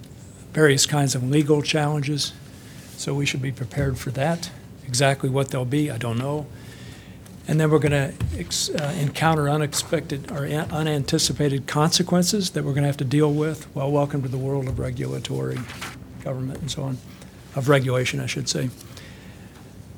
[0.53, 2.33] various kinds of legal challenges.
[2.97, 4.51] So we should be prepared for that.
[4.93, 6.45] Exactly what they'll be, I don't know.
[7.49, 8.13] And then we're going to
[8.79, 13.75] uh, encounter unexpected or un- unanticipated consequences that we're going to have to deal with.
[13.75, 15.59] Well, welcome to the world of regulatory
[16.23, 16.99] government and so on,
[17.57, 18.69] of regulation, I should say.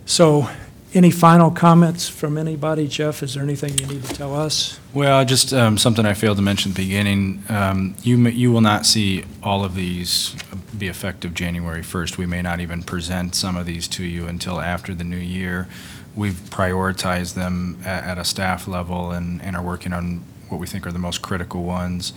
[0.06, 0.48] So,
[0.94, 2.86] any final comments from anybody?
[2.86, 4.78] Jeff, is there anything you need to tell us?
[4.92, 7.42] Well, just um, something I failed to mention at the beginning.
[7.48, 10.36] Um, You, you will not see all of these
[10.76, 12.16] be effective January 1st.
[12.16, 15.66] We may not even present some of these to you until after the new year.
[16.14, 20.66] We've prioritized them at, at a staff level and, and are working on what we
[20.66, 22.12] think are the most critical ones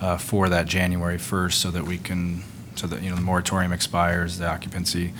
[0.00, 2.44] uh, for that January 1st so that we can,
[2.76, 5.12] so that, you know, the moratorium expires, the occupancy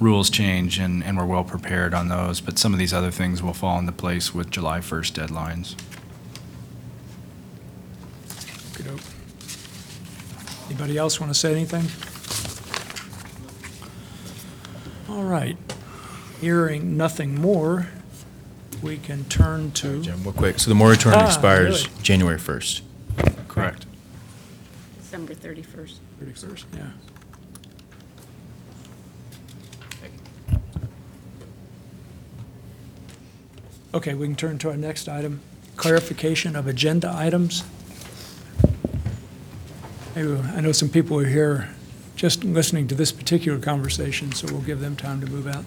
[0.00, 2.40] rules change, and, and we're well prepared on those.
[2.40, 5.74] But some of these other things will fall into place with July 1st deadlines.
[8.74, 9.00] Okey-doke.
[10.70, 11.86] Anybody else want to say anything?
[15.08, 15.56] All right.
[16.40, 17.88] Hearing nothing more,
[18.82, 20.58] we can turn to, Jim, real quick.
[20.60, 22.02] So the moratorium Ah, expires really?
[22.02, 22.82] January 1st.
[23.48, 23.86] Correct.
[25.00, 25.94] December 31st.
[26.22, 26.90] 31st, yeah.
[33.94, 35.40] Okay, we can turn to our next item,
[35.76, 37.64] clarification of agenda items.
[40.14, 41.70] I know some people are here
[42.14, 45.64] just listening to this particular conversation, so we'll give them time to move out.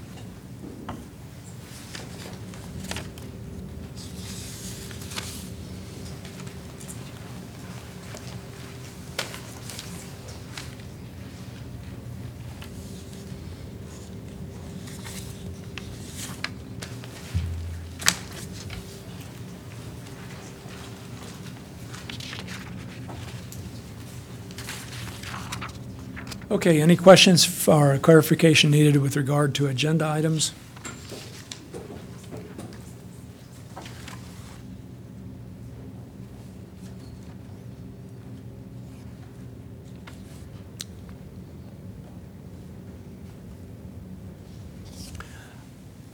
[26.52, 30.52] Okay, any questions for clarification needed with regard to agenda items?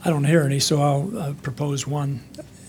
[0.04, 2.22] I don't hear any, so I'll uh, propose one.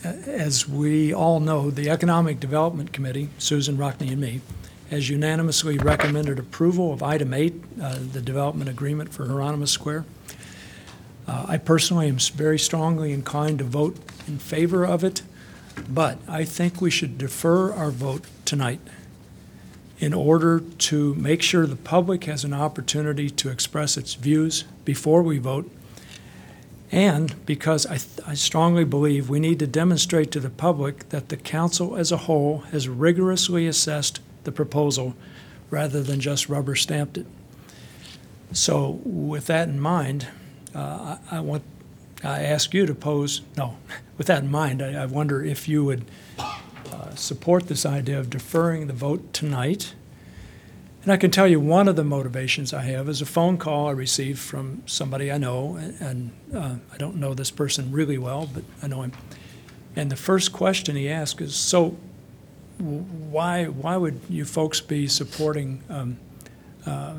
[0.03, 4.41] As we all know, the Economic Development Committee, Susan Rockne and me,
[4.89, 10.05] has unanimously recommended approval of item eight, uh, the development agreement for Hieronymus Square.
[11.27, 13.97] Uh, I personally am very strongly inclined to vote
[14.27, 15.21] in favor of it,
[15.87, 18.79] but I think we should defer our vote tonight
[19.99, 25.21] in order to make sure the public has an opportunity to express its views before
[25.21, 25.69] we vote,
[26.91, 31.29] and because I, th- I strongly believe we need to demonstrate to the public that
[31.29, 35.15] the council as a whole has rigorously assessed the proposal
[35.69, 37.25] rather than just rubber stamped it.
[38.51, 40.27] So with that in mind,
[40.73, 41.63] uh, I, I want,
[42.23, 43.77] I ask you to pose, no,
[44.17, 46.05] with that in mind, I, I wonder if you would
[46.39, 49.93] uh, support this idea of deferring the vote tonight.
[51.03, 53.87] And I can tell you one of the motivations I have is a phone call
[53.87, 58.49] I received from somebody I know, and, uh, I don't know this person really well,
[58.53, 59.13] but I know him.
[59.95, 61.97] And the first question he asked is, "So,
[62.79, 66.17] why why would you folks be supporting um,
[66.85, 67.15] uh,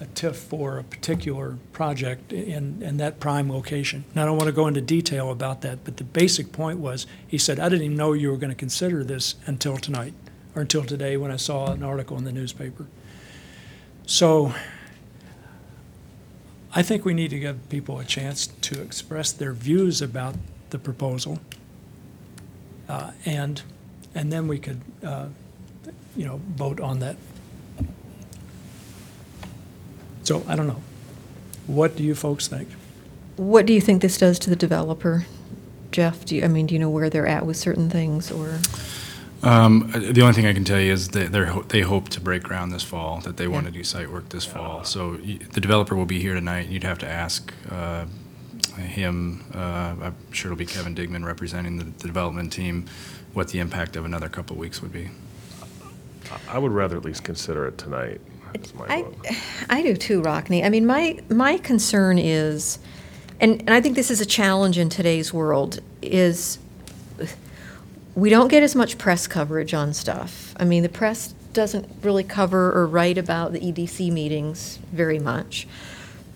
[0.00, 4.48] a TIF for a particular project in in that prime location?" And I don't want
[4.48, 7.84] to go into detail about that, but the basic point was, he said, "I didn't
[7.84, 10.14] even know you were going to consider this until tonight."
[10.54, 12.86] or until today when I saw an article in the newspaper.
[14.06, 14.54] So
[16.74, 20.36] I think we need to give people a chance to express their views about
[20.70, 21.38] the proposal.
[22.90, 23.62] Uh, and,
[24.16, 25.26] and then we could, uh,
[26.16, 27.16] you know, vote on that.
[30.24, 30.82] So I don't know.
[31.68, 32.68] What do you folks think?
[33.36, 35.24] What do you think this does to the developer?
[35.92, 38.58] Jeff, do you, I mean, do you know where they're at with certain things, or?
[39.44, 42.08] Um, uh, The only thing I can tell you is that they're, ho- they hope
[42.10, 44.82] to break ground this fall, that they want to do site work this fall.
[44.84, 46.68] So y- the developer will be here tonight.
[46.68, 48.06] You'd have to ask uh,
[48.80, 52.86] him, uh, I'm sure it'll be Kevin Digman representing the the development team,
[53.32, 55.10] what the impact of another couple of weeks would be.
[56.48, 58.20] I would rather at least consider it tonight.
[58.52, 59.26] That's my I, vote.
[59.68, 60.64] I do too, Rockne.
[60.64, 62.78] I mean, my, my concern is,
[63.40, 66.58] and, and I think this is a challenge in today's world, is
[68.14, 70.54] we don't get as much press coverage on stuff.
[70.58, 75.66] I mean, the press doesn't really cover or write about the EDC meetings very much.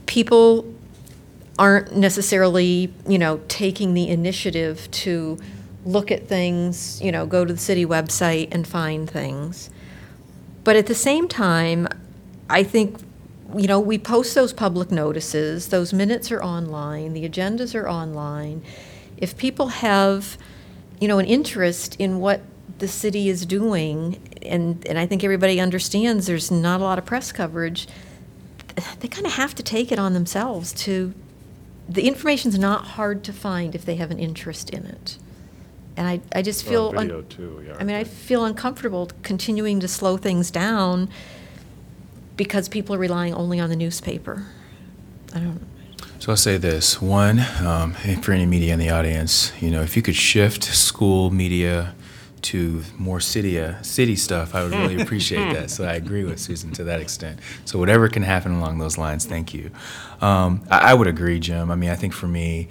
[0.07, 0.74] People
[1.59, 5.39] aren't necessarily, you know, taking the initiative to
[5.85, 9.71] look at things, you know, go to the city website and find things.
[10.65, 11.87] But at the same time,
[12.49, 12.99] I think
[13.57, 18.63] you know, we post those public notices, those minutes are online, the agendas are online.
[19.17, 20.37] If people have,
[21.01, 22.43] you know, an interest in what
[22.79, 27.05] the city is doing, and, and I think everybody understands there's not a lot of
[27.05, 27.87] press coverage,
[29.01, 31.15] they kind of have to take it on themselves to,
[31.89, 35.19] the information's not hard to find if they have an interest in it.
[35.97, 36.89] And I, I just feel.
[36.89, 37.77] On un- video too, yeah.
[37.79, 41.09] I mean, I feel uncomfortable continuing to slow things down
[42.37, 44.47] because people are relying only on the newspaper.
[45.33, 45.61] I don't,
[46.19, 49.83] So I'll say this: one, um, and for any media in the audience, you know,
[49.83, 51.95] if you could shift school media
[52.45, 55.71] to more city uh, city stuff, I would really appreciate that.
[55.71, 57.41] So I agree with Susan to that extent.
[57.65, 59.71] So whatever can happen along those lines, thank you.
[60.21, 61.71] Um, I, I would agree, Jim.
[61.71, 62.69] I mean, I think for me.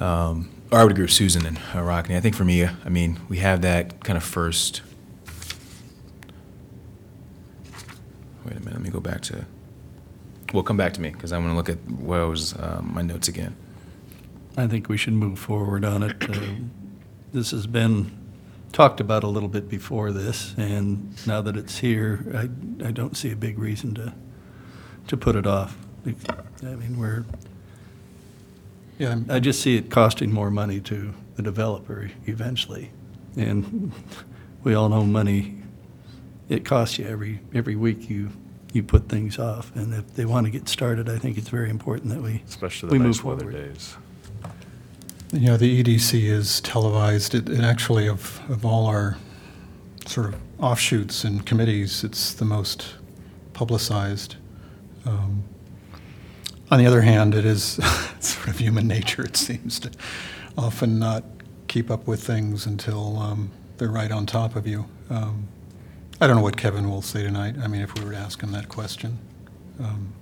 [0.00, 2.16] Um, or I would agree with Susan and uh, Rockne.
[2.16, 4.82] I think for me, I mean, we have that kind of first.
[8.44, 8.74] Wait a minute.
[8.74, 9.46] Let me go back to.
[10.52, 13.02] Well, come back to me because I want to look at what was uh, my
[13.02, 13.54] notes again.
[14.56, 16.16] I think we should move forward on it.
[16.28, 16.36] Uh,
[17.32, 18.12] This has been
[18.74, 23.16] talked about a little bit before this, and now that it's here, I, I don't
[23.16, 24.12] see a big reason to,
[25.06, 25.78] to put it off.
[26.04, 26.10] I
[26.74, 27.24] mean, we're,
[28.98, 32.90] Yeah, I'm- I just see it costing more money to the developer eventually.
[33.36, 33.92] And
[34.64, 35.62] we all know money,
[36.48, 38.30] it costs you every, every week you,
[38.72, 39.74] you put things off.
[39.76, 42.90] And if they want to get started, I think it's very important that we, Especially
[42.90, 43.72] we the move nice weather forward.
[43.72, 43.96] days.
[45.34, 49.16] You know, the EDC is televised, it, it actually, of, of all our
[50.06, 52.94] sort of offshoots and committees, it's the most
[53.52, 54.36] publicized.
[55.04, 55.42] Um,
[56.70, 57.62] On the other hand, it is
[58.20, 59.90] sort of human nature, it seems, to
[60.56, 61.24] often not
[61.66, 64.86] keep up with things until um, they're right on top of you.
[65.10, 65.48] Um,
[66.20, 68.40] I don't know what Kevin will say tonight, I mean, if we were to ask
[68.40, 69.18] him that question,
[69.80, 70.12] um,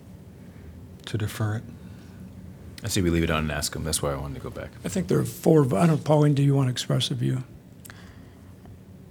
[1.04, 1.64] to defer it.
[2.84, 3.84] I see we leave it on and ask them.
[3.84, 4.70] That's why I wanted to go back.
[4.84, 7.44] I think there are four, I don't, Pauline, do you want to express a view?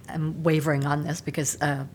[0.08, 1.86] I'm wavering on this because uh,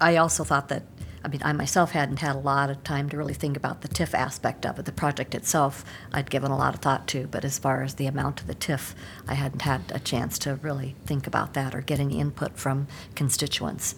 [0.00, 0.84] I also thought that,
[1.24, 3.88] I mean, I myself hadn't had a lot of time to really think about the
[3.88, 4.84] TIF aspect of it.
[4.84, 8.06] The project itself, I'd given a lot of thought to, but as far as the
[8.06, 8.94] amount of the TIF,
[9.26, 12.86] I hadn't had a chance to really think about that or get any input from
[13.16, 13.96] constituents.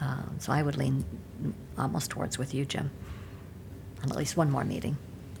[0.00, 1.04] Um, So I would lean
[1.76, 2.90] almost towards with you, Jim,
[4.04, 4.96] on at least one more meeting.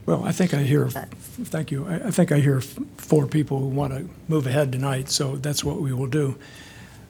[0.06, 3.58] Well, I think I hear, thank you, I, I think I hear f- four people
[3.58, 6.36] who want to move ahead tonight, so that's what we will do.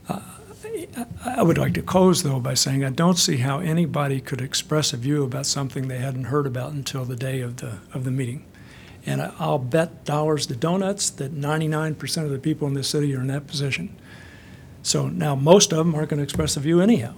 [0.08, 0.20] Uh,
[0.64, 4.40] I I would like to close, though, by saying I don't see how anybody could
[4.40, 8.04] express a view about something they hadn't heard about until the day of the, of
[8.04, 8.44] the meeting.
[9.04, 12.88] And I- I'll bet dollars to donuts that ninety-nine percent of the people in this
[12.88, 13.94] city are in that position.
[14.82, 17.14] So now, most of them aren't going to express a view anyhow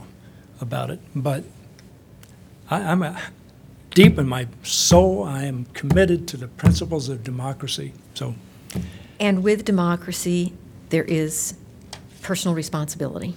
[0.61, 1.45] about it, but
[2.69, 3.21] I, I'm, a-
[3.99, 7.93] deep in my soul, I am committed to the principles of democracy.
[8.15, 8.37] So,
[9.19, 10.53] and with democracy,
[10.91, 11.55] there is
[12.23, 13.35] personal responsibility.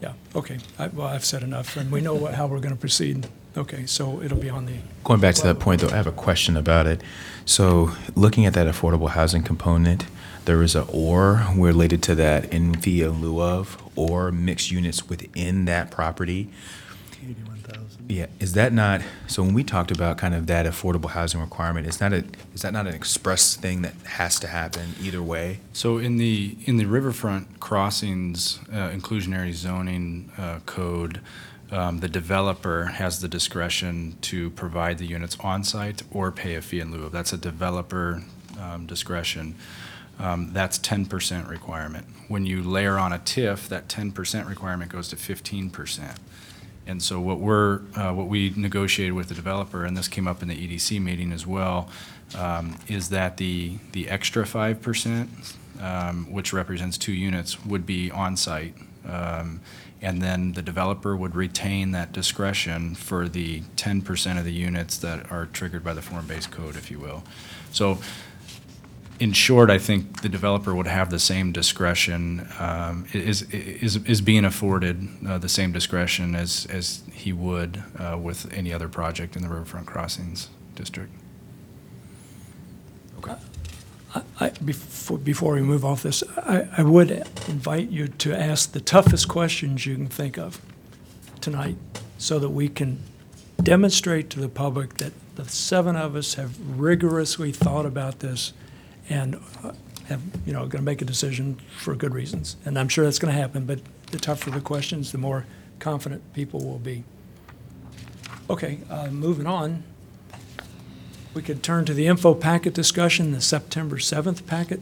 [0.00, 0.56] yeah, okay.
[0.78, 3.28] I, well, I've said enough, and we know what, how we're going to proceed.
[3.58, 6.12] Okay, so it'll be on the, Going back to that point, though, I have a
[6.12, 7.02] question about it.
[7.44, 10.06] So, looking at that affordable housing component,
[10.46, 15.66] there is a or related to that in via lieu of or mixed units within
[15.66, 16.48] that property.
[18.06, 21.86] Yeah, is that not, so when we talked about kind of that affordable housing requirement,
[21.86, 22.24] is not a,
[22.54, 25.60] is that not an express thing that has to happen either way?
[25.72, 31.20] So in the, in the riverfront crossings uh, inclusionary zoning uh, code,
[31.70, 36.80] um, the developer has the discretion to provide the units on-site or pay a fee
[36.80, 37.12] in lieu of.
[37.12, 38.22] That's a developer
[38.60, 39.54] um, discretion.
[40.18, 42.06] Um, That's 10% requirement.
[42.28, 46.16] When you layer on a TIF, that 10% requirement goes to 15%.
[46.86, 50.42] And so what we're, uh, what we negotiated with the developer, and this came up
[50.42, 51.88] in the EDC meeting as well,
[52.36, 55.30] um, is that the, the extra five percent,
[55.80, 58.74] um, which represents two units, would be on-site.
[59.06, 59.60] Um,
[60.02, 64.98] And then the developer would retain that discretion for the ten percent of the units
[64.98, 67.22] that are triggered by the form-based code, if you will.
[67.72, 67.98] So
[69.20, 74.20] in short, I think the developer would have the same discretion, um, is, is, is
[74.20, 79.36] being afforded uh, the same discretion as, as he would uh, with any other project
[79.36, 81.12] in the Riverfront Crossings District.
[84.38, 87.10] I, before, before we move off this, I, I would
[87.48, 90.60] invite you to ask the toughest questions you can think of
[91.40, 91.76] tonight,
[92.18, 93.00] so that we can
[93.62, 98.52] demonstrate to the public that the seven of us have rigorously thought about this
[99.08, 99.72] and uh,
[100.06, 102.56] have, you know, going to make a decision for good reasons.
[102.64, 105.46] And I'm sure that's going to happen, but the tougher the questions, the more
[105.78, 107.04] confident people will be.
[108.48, 109.82] Okay, uh, moving on.
[111.32, 114.80] We could turn to the info packet discussion, the September 7th packet.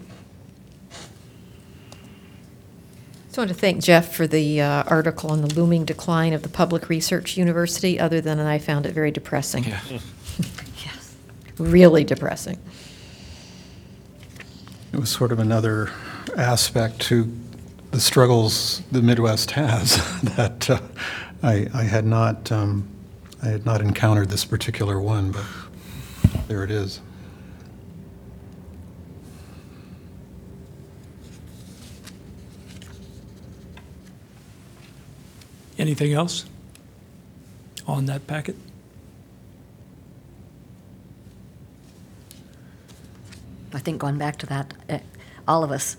[0.92, 0.96] I
[3.26, 6.50] just want to thank Jeff for the uh, article on the looming decline of the
[6.50, 9.64] Public Research University, other than I found it very depressing.
[10.84, 11.14] Yes.
[11.58, 12.58] Really depressing.
[14.92, 15.90] It was sort of another
[16.36, 17.32] aspect to
[17.92, 19.96] the struggles the Midwest has
[20.36, 20.80] that uh,
[21.42, 22.86] I, I had not, um,
[23.42, 25.44] I had not encountered this particular one, but
[26.46, 27.00] there it is.
[35.78, 36.44] Anything else
[37.86, 38.56] on that packet?
[43.74, 45.00] I think going back to that, eh,
[45.48, 45.96] all of us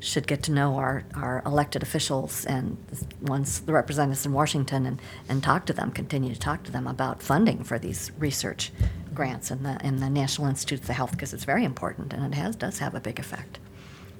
[0.00, 2.76] should get to know our, our elected officials and
[3.22, 5.00] once the representatives in Washington and,
[5.30, 8.70] and talk to them, continue to talk to them about funding for these research
[9.14, 12.36] grants in the, in the National Institutes of Health, because it's very important and it
[12.36, 13.58] has, does have a big effect.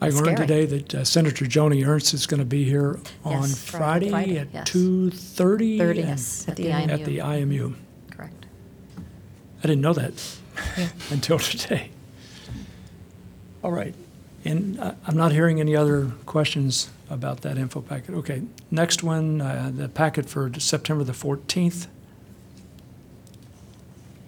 [0.01, 0.47] I It's learned scary.
[0.47, 4.35] today that uh, Senator Joni Ernst is going to be here on Yes, Friday, Friday
[4.35, 4.71] Friday, at yes.
[4.71, 5.79] 2:30?
[5.79, 7.05] 30, and- yes, at the At IMU.
[7.05, 7.75] the IMU.
[8.11, 8.47] Correct.
[9.59, 10.15] I didn't know that
[10.79, 10.89] Yeah.
[11.11, 11.91] until today.
[13.65, 13.95] All right,
[14.45, 18.15] and I'm not hearing any other questions about that info packet.
[18.15, 21.87] Okay, next one, uh, the packet for September the 14th.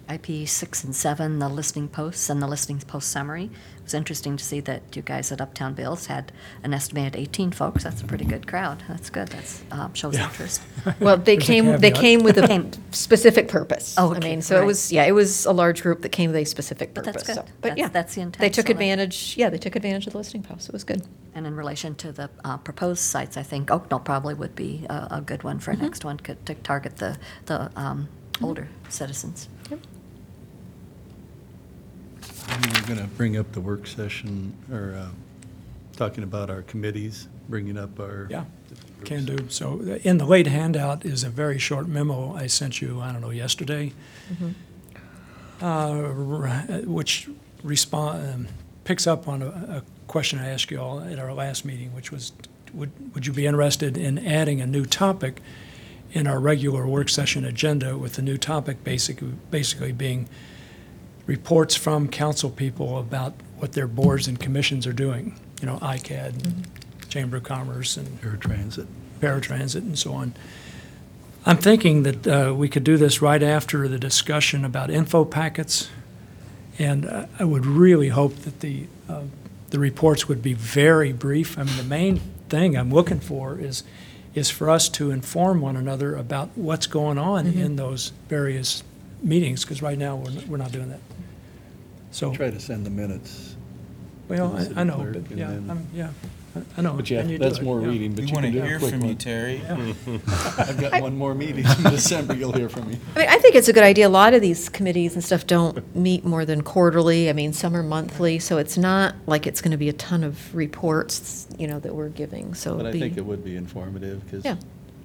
[0.09, 3.51] IP six and seven, the listening posts and the listening post summary.
[3.87, 7.51] It was interesting to see that you guys at Uptown Bills had an estimated eighteen
[7.51, 7.85] folks.
[7.85, 8.83] That's a pretty good crowd.
[8.89, 9.29] That's good.
[9.29, 10.25] That's, um, shows Yeah.
[10.25, 10.61] interest.
[10.99, 11.95] Well, they There's a came, they caveat.
[11.95, 13.95] came with a Came- specific purpose.
[13.97, 14.65] Oh, I okay, mean, so it right.
[14.67, 17.23] was, yeah, it was a large group that came with a specific But purpose.
[17.23, 17.51] that's so- good.
[17.61, 17.87] But That's- yeah.
[17.87, 20.43] that's the intent, They took so that- advantage, yeah, they took advantage of the listing
[20.43, 20.67] posts.
[20.67, 21.03] It was good.
[21.33, 25.07] And in relation to the uh, proposed sites, I think Oakdale probably would be a,
[25.11, 25.81] a good one for Mm-hmm.
[25.81, 27.15] a next one, could, to target the,
[27.45, 28.09] the um,
[28.41, 29.47] older citizens.
[32.49, 35.09] We were going to bring up the work session, or uh,
[35.95, 38.27] talking about our committees, bringing up our.
[38.29, 38.45] Yeah,
[39.05, 39.37] Can do.
[39.49, 43.11] So uh, in the late handout is a very short memo I sent you, I
[43.11, 43.93] don't know, yesterday,
[45.61, 46.47] uh, r-
[46.85, 47.29] which
[47.63, 48.47] respond, um,
[48.83, 52.11] picks up on a, a question I asked you all at our last meeting, which
[52.11, 52.31] was,
[52.73, 55.41] would, would you be interested in adding a new topic
[56.13, 60.29] in our regular work session agenda with the new topic basically, basically being
[61.27, 66.65] reports from council people about what their boards and commissions are doing, you know, ICAD,
[67.09, 68.87] Chamber of Commerce, and Air transit.
[69.19, 70.33] paratransit and so on.
[71.45, 75.89] I'm thinking that uh, we could do this right after the discussion about info packets,
[76.77, 79.23] and uh, I would really hope that the, uh,
[79.69, 81.57] the reports would be very brief.
[81.57, 83.83] I mean, the main thing I'm looking for is,
[84.35, 88.83] is for us to inform one another about what's going on in those various
[89.23, 90.99] meetings, because right now, we're not, we're not doing that.
[92.11, 93.55] So, Try to send the minutes.
[94.29, 96.09] well, to the I I know, clerk but, and yeah, then- I'm- yeah,
[96.55, 96.93] I- I know.
[96.93, 97.87] But yeah, and you do that's it, more yeah.
[97.89, 99.17] reading, but We you want can to do a hear quick from you, one.
[99.17, 99.61] Terry.
[100.57, 102.97] I've got one more meeting in December, you'll hear from me.
[103.15, 104.07] I mean, I think it's a good idea.
[104.07, 107.29] A lot of these committees and stuff don't meet more than quarterly.
[107.29, 110.23] I mean, some are monthly, so it's not like it's going to be a ton
[110.23, 112.77] of reports, you know, that we're giving, so.
[112.77, 114.55] But I it'd think be- it would be informative, because Yeah.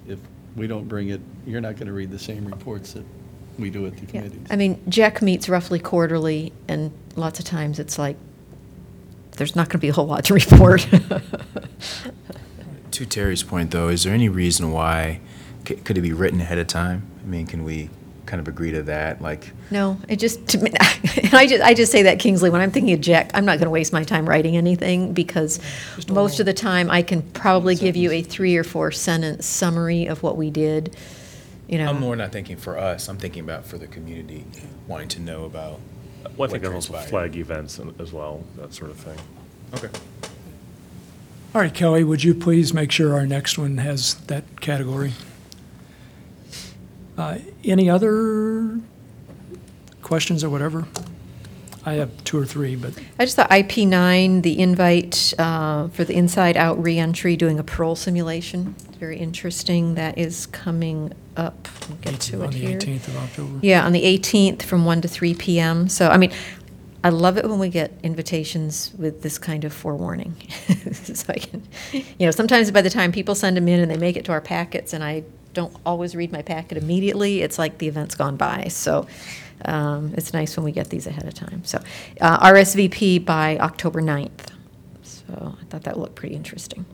[0.07, 0.17] if
[0.55, 3.03] we don't bring it, you're not going to read the same reports that
[3.57, 4.21] we do at the Yeah.
[4.21, 4.47] committees.
[4.49, 8.17] I mean, Jack meets roughly quarterly, and lots of times it's like,
[9.37, 10.87] there's not going to be a whole lot to report.
[12.91, 15.19] To Terry's point, though, is there any reason why,
[15.67, 17.03] c- could it be written ahead of time?
[17.23, 17.89] I mean, can we
[18.27, 19.19] kind of agree to that?
[19.21, 22.69] Like, No, it just, to me- I just, I just say that Kingsley, when I'm
[22.69, 25.59] thinking of Jack, I'm not going to waste my time writing anything because
[26.07, 30.05] most of the time I can probably give you a three or four sentence summary
[30.05, 30.95] of what we did,
[31.73, 31.89] you know.
[31.89, 34.45] I'm more not thinking for us, I'm thinking about for the community,
[34.87, 35.79] wanting to know about.
[36.37, 37.09] Well, I think what and also transpired.
[37.09, 39.17] flag events and- as well, that sort of thing.
[39.73, 39.89] Okay.
[41.55, 45.13] All right, Kelly, would you please make sure our next one has that category?
[47.17, 48.79] Uh, Any other
[50.03, 50.85] questions or whatever?
[51.85, 56.05] I have two or three, but I just thought IP nine, the invite uh, for
[56.05, 59.95] the inside out reentry, doing a parole simulation, very interesting.
[59.95, 61.67] That is coming up.
[61.89, 62.79] We'll get to on it the here.
[62.79, 63.59] 18th of October.
[63.61, 65.89] Yeah, on the 18th from 1 to 3 p.m.
[65.89, 66.31] So, I mean,
[67.03, 70.35] I love it when we get invitations with this kind of forewarning.
[70.93, 73.97] so I can, you know, sometimes by the time people send them in and they
[73.97, 75.23] make it to our packets, and I
[75.53, 78.67] don't always read my packet immediately, it's like the event's gone by.
[78.69, 79.05] So
[79.65, 81.63] um, it's nice when we get these ahead of time.
[81.63, 81.79] So
[82.21, 84.49] uh, RSVP by October 9th.
[85.03, 86.85] So I thought that looked pretty interesting.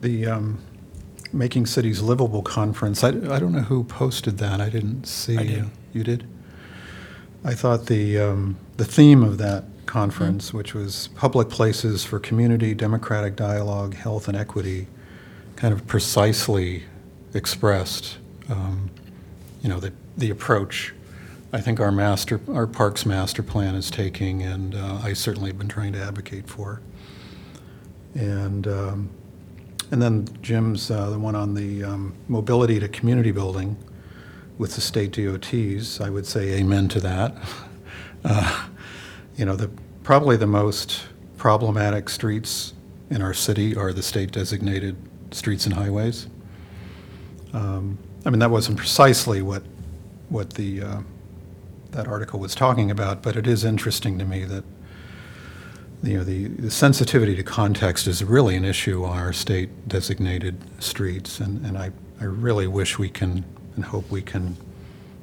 [0.00, 0.58] The, um,
[1.32, 3.04] Making Cities Livable Conference.
[3.04, 4.60] I, I don't know who posted that.
[4.60, 5.36] I didn't see.
[5.36, 5.70] I did.
[5.92, 6.26] You did?
[7.44, 12.74] I thought the, um, the theme of that conference, which was public places for community,
[12.74, 14.86] democratic dialogue, health, and equity,
[15.56, 16.84] kind of precisely
[17.34, 18.18] expressed,
[18.48, 18.90] um,
[19.62, 20.94] you know, the, the approach
[21.52, 25.58] I think our master, our parks master plan is taking, and uh, I certainly have
[25.58, 26.82] been trying to advocate for.
[28.14, 29.10] And, um,
[29.90, 33.76] and then Jim's, uh, the one on the um, mobility to community building
[34.58, 37.34] with the state DOTs, I would say amen to that.
[38.24, 38.66] Uh,
[39.36, 39.70] You know, the,
[40.02, 41.06] probably the most
[41.36, 42.74] problematic streets
[43.08, 44.96] in our city are the state designated
[45.30, 46.26] streets and highways.
[47.52, 47.96] Um,
[48.26, 49.62] I mean, that wasn't precisely what,
[50.28, 51.00] what the, uh,
[51.92, 54.64] that article was talking about, but it is interesting to me that,
[56.02, 60.56] you know, the, the sensitivity to context is really an issue on our state designated
[60.82, 61.90] streets, and, and I,
[62.20, 63.44] I really wish we can,
[63.76, 64.56] and hope we can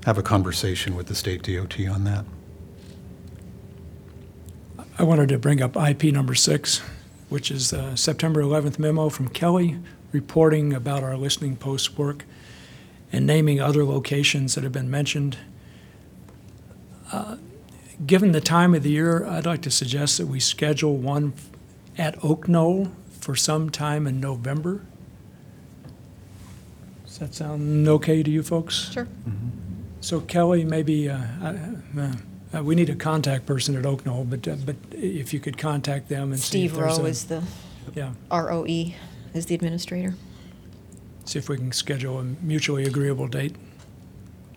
[0.06, 2.26] have a conversation with the state DOT on that.
[4.98, 6.82] I wanted to bring up IP number six,
[7.30, 9.78] which is the September 11th memo from Kelly
[10.12, 12.24] reporting about our listening post work
[13.12, 15.38] and naming other locations that have been mentioned.
[17.16, 17.38] Uh,
[18.06, 21.32] Given the time of the year, I'd like to suggest that we schedule one
[21.98, 24.82] at Oak Knoll for some time in November.
[27.06, 28.92] Does that sound okay to you folks?
[28.92, 29.08] Sure.
[30.02, 32.12] So Kelly, maybe, uh, uh,
[32.54, 35.58] uh, we need a contact person at Oak Knoll, but, uh, but if you could
[35.58, 37.44] contact them and see if Steve there's Rowe a- is the,
[37.96, 38.66] Yeah, ROE
[39.34, 40.16] is the administrator.
[41.24, 43.56] see if we can schedule a mutually agreeable date,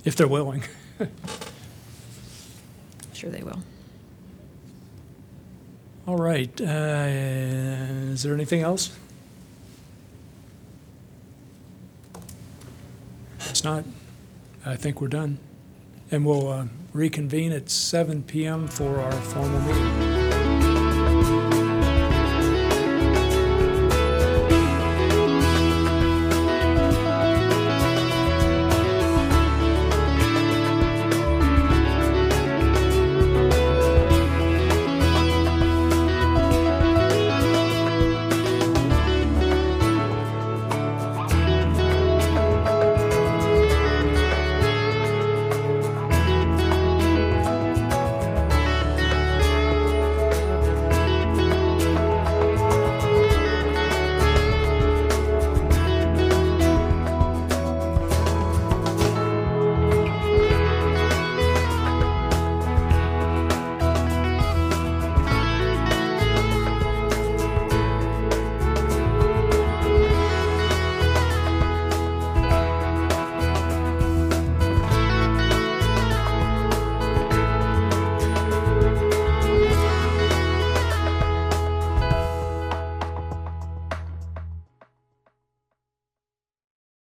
[0.05, 0.65] if they're willing.
[3.19, 3.61] Sure they will.
[6.07, 7.09] All right, uh,
[8.13, 8.97] is there anything else?
[13.41, 13.83] It's not,
[14.65, 15.39] I think we're done.
[16.13, 20.18] And we'll uh, reconvene at seven PM for our formal meeting.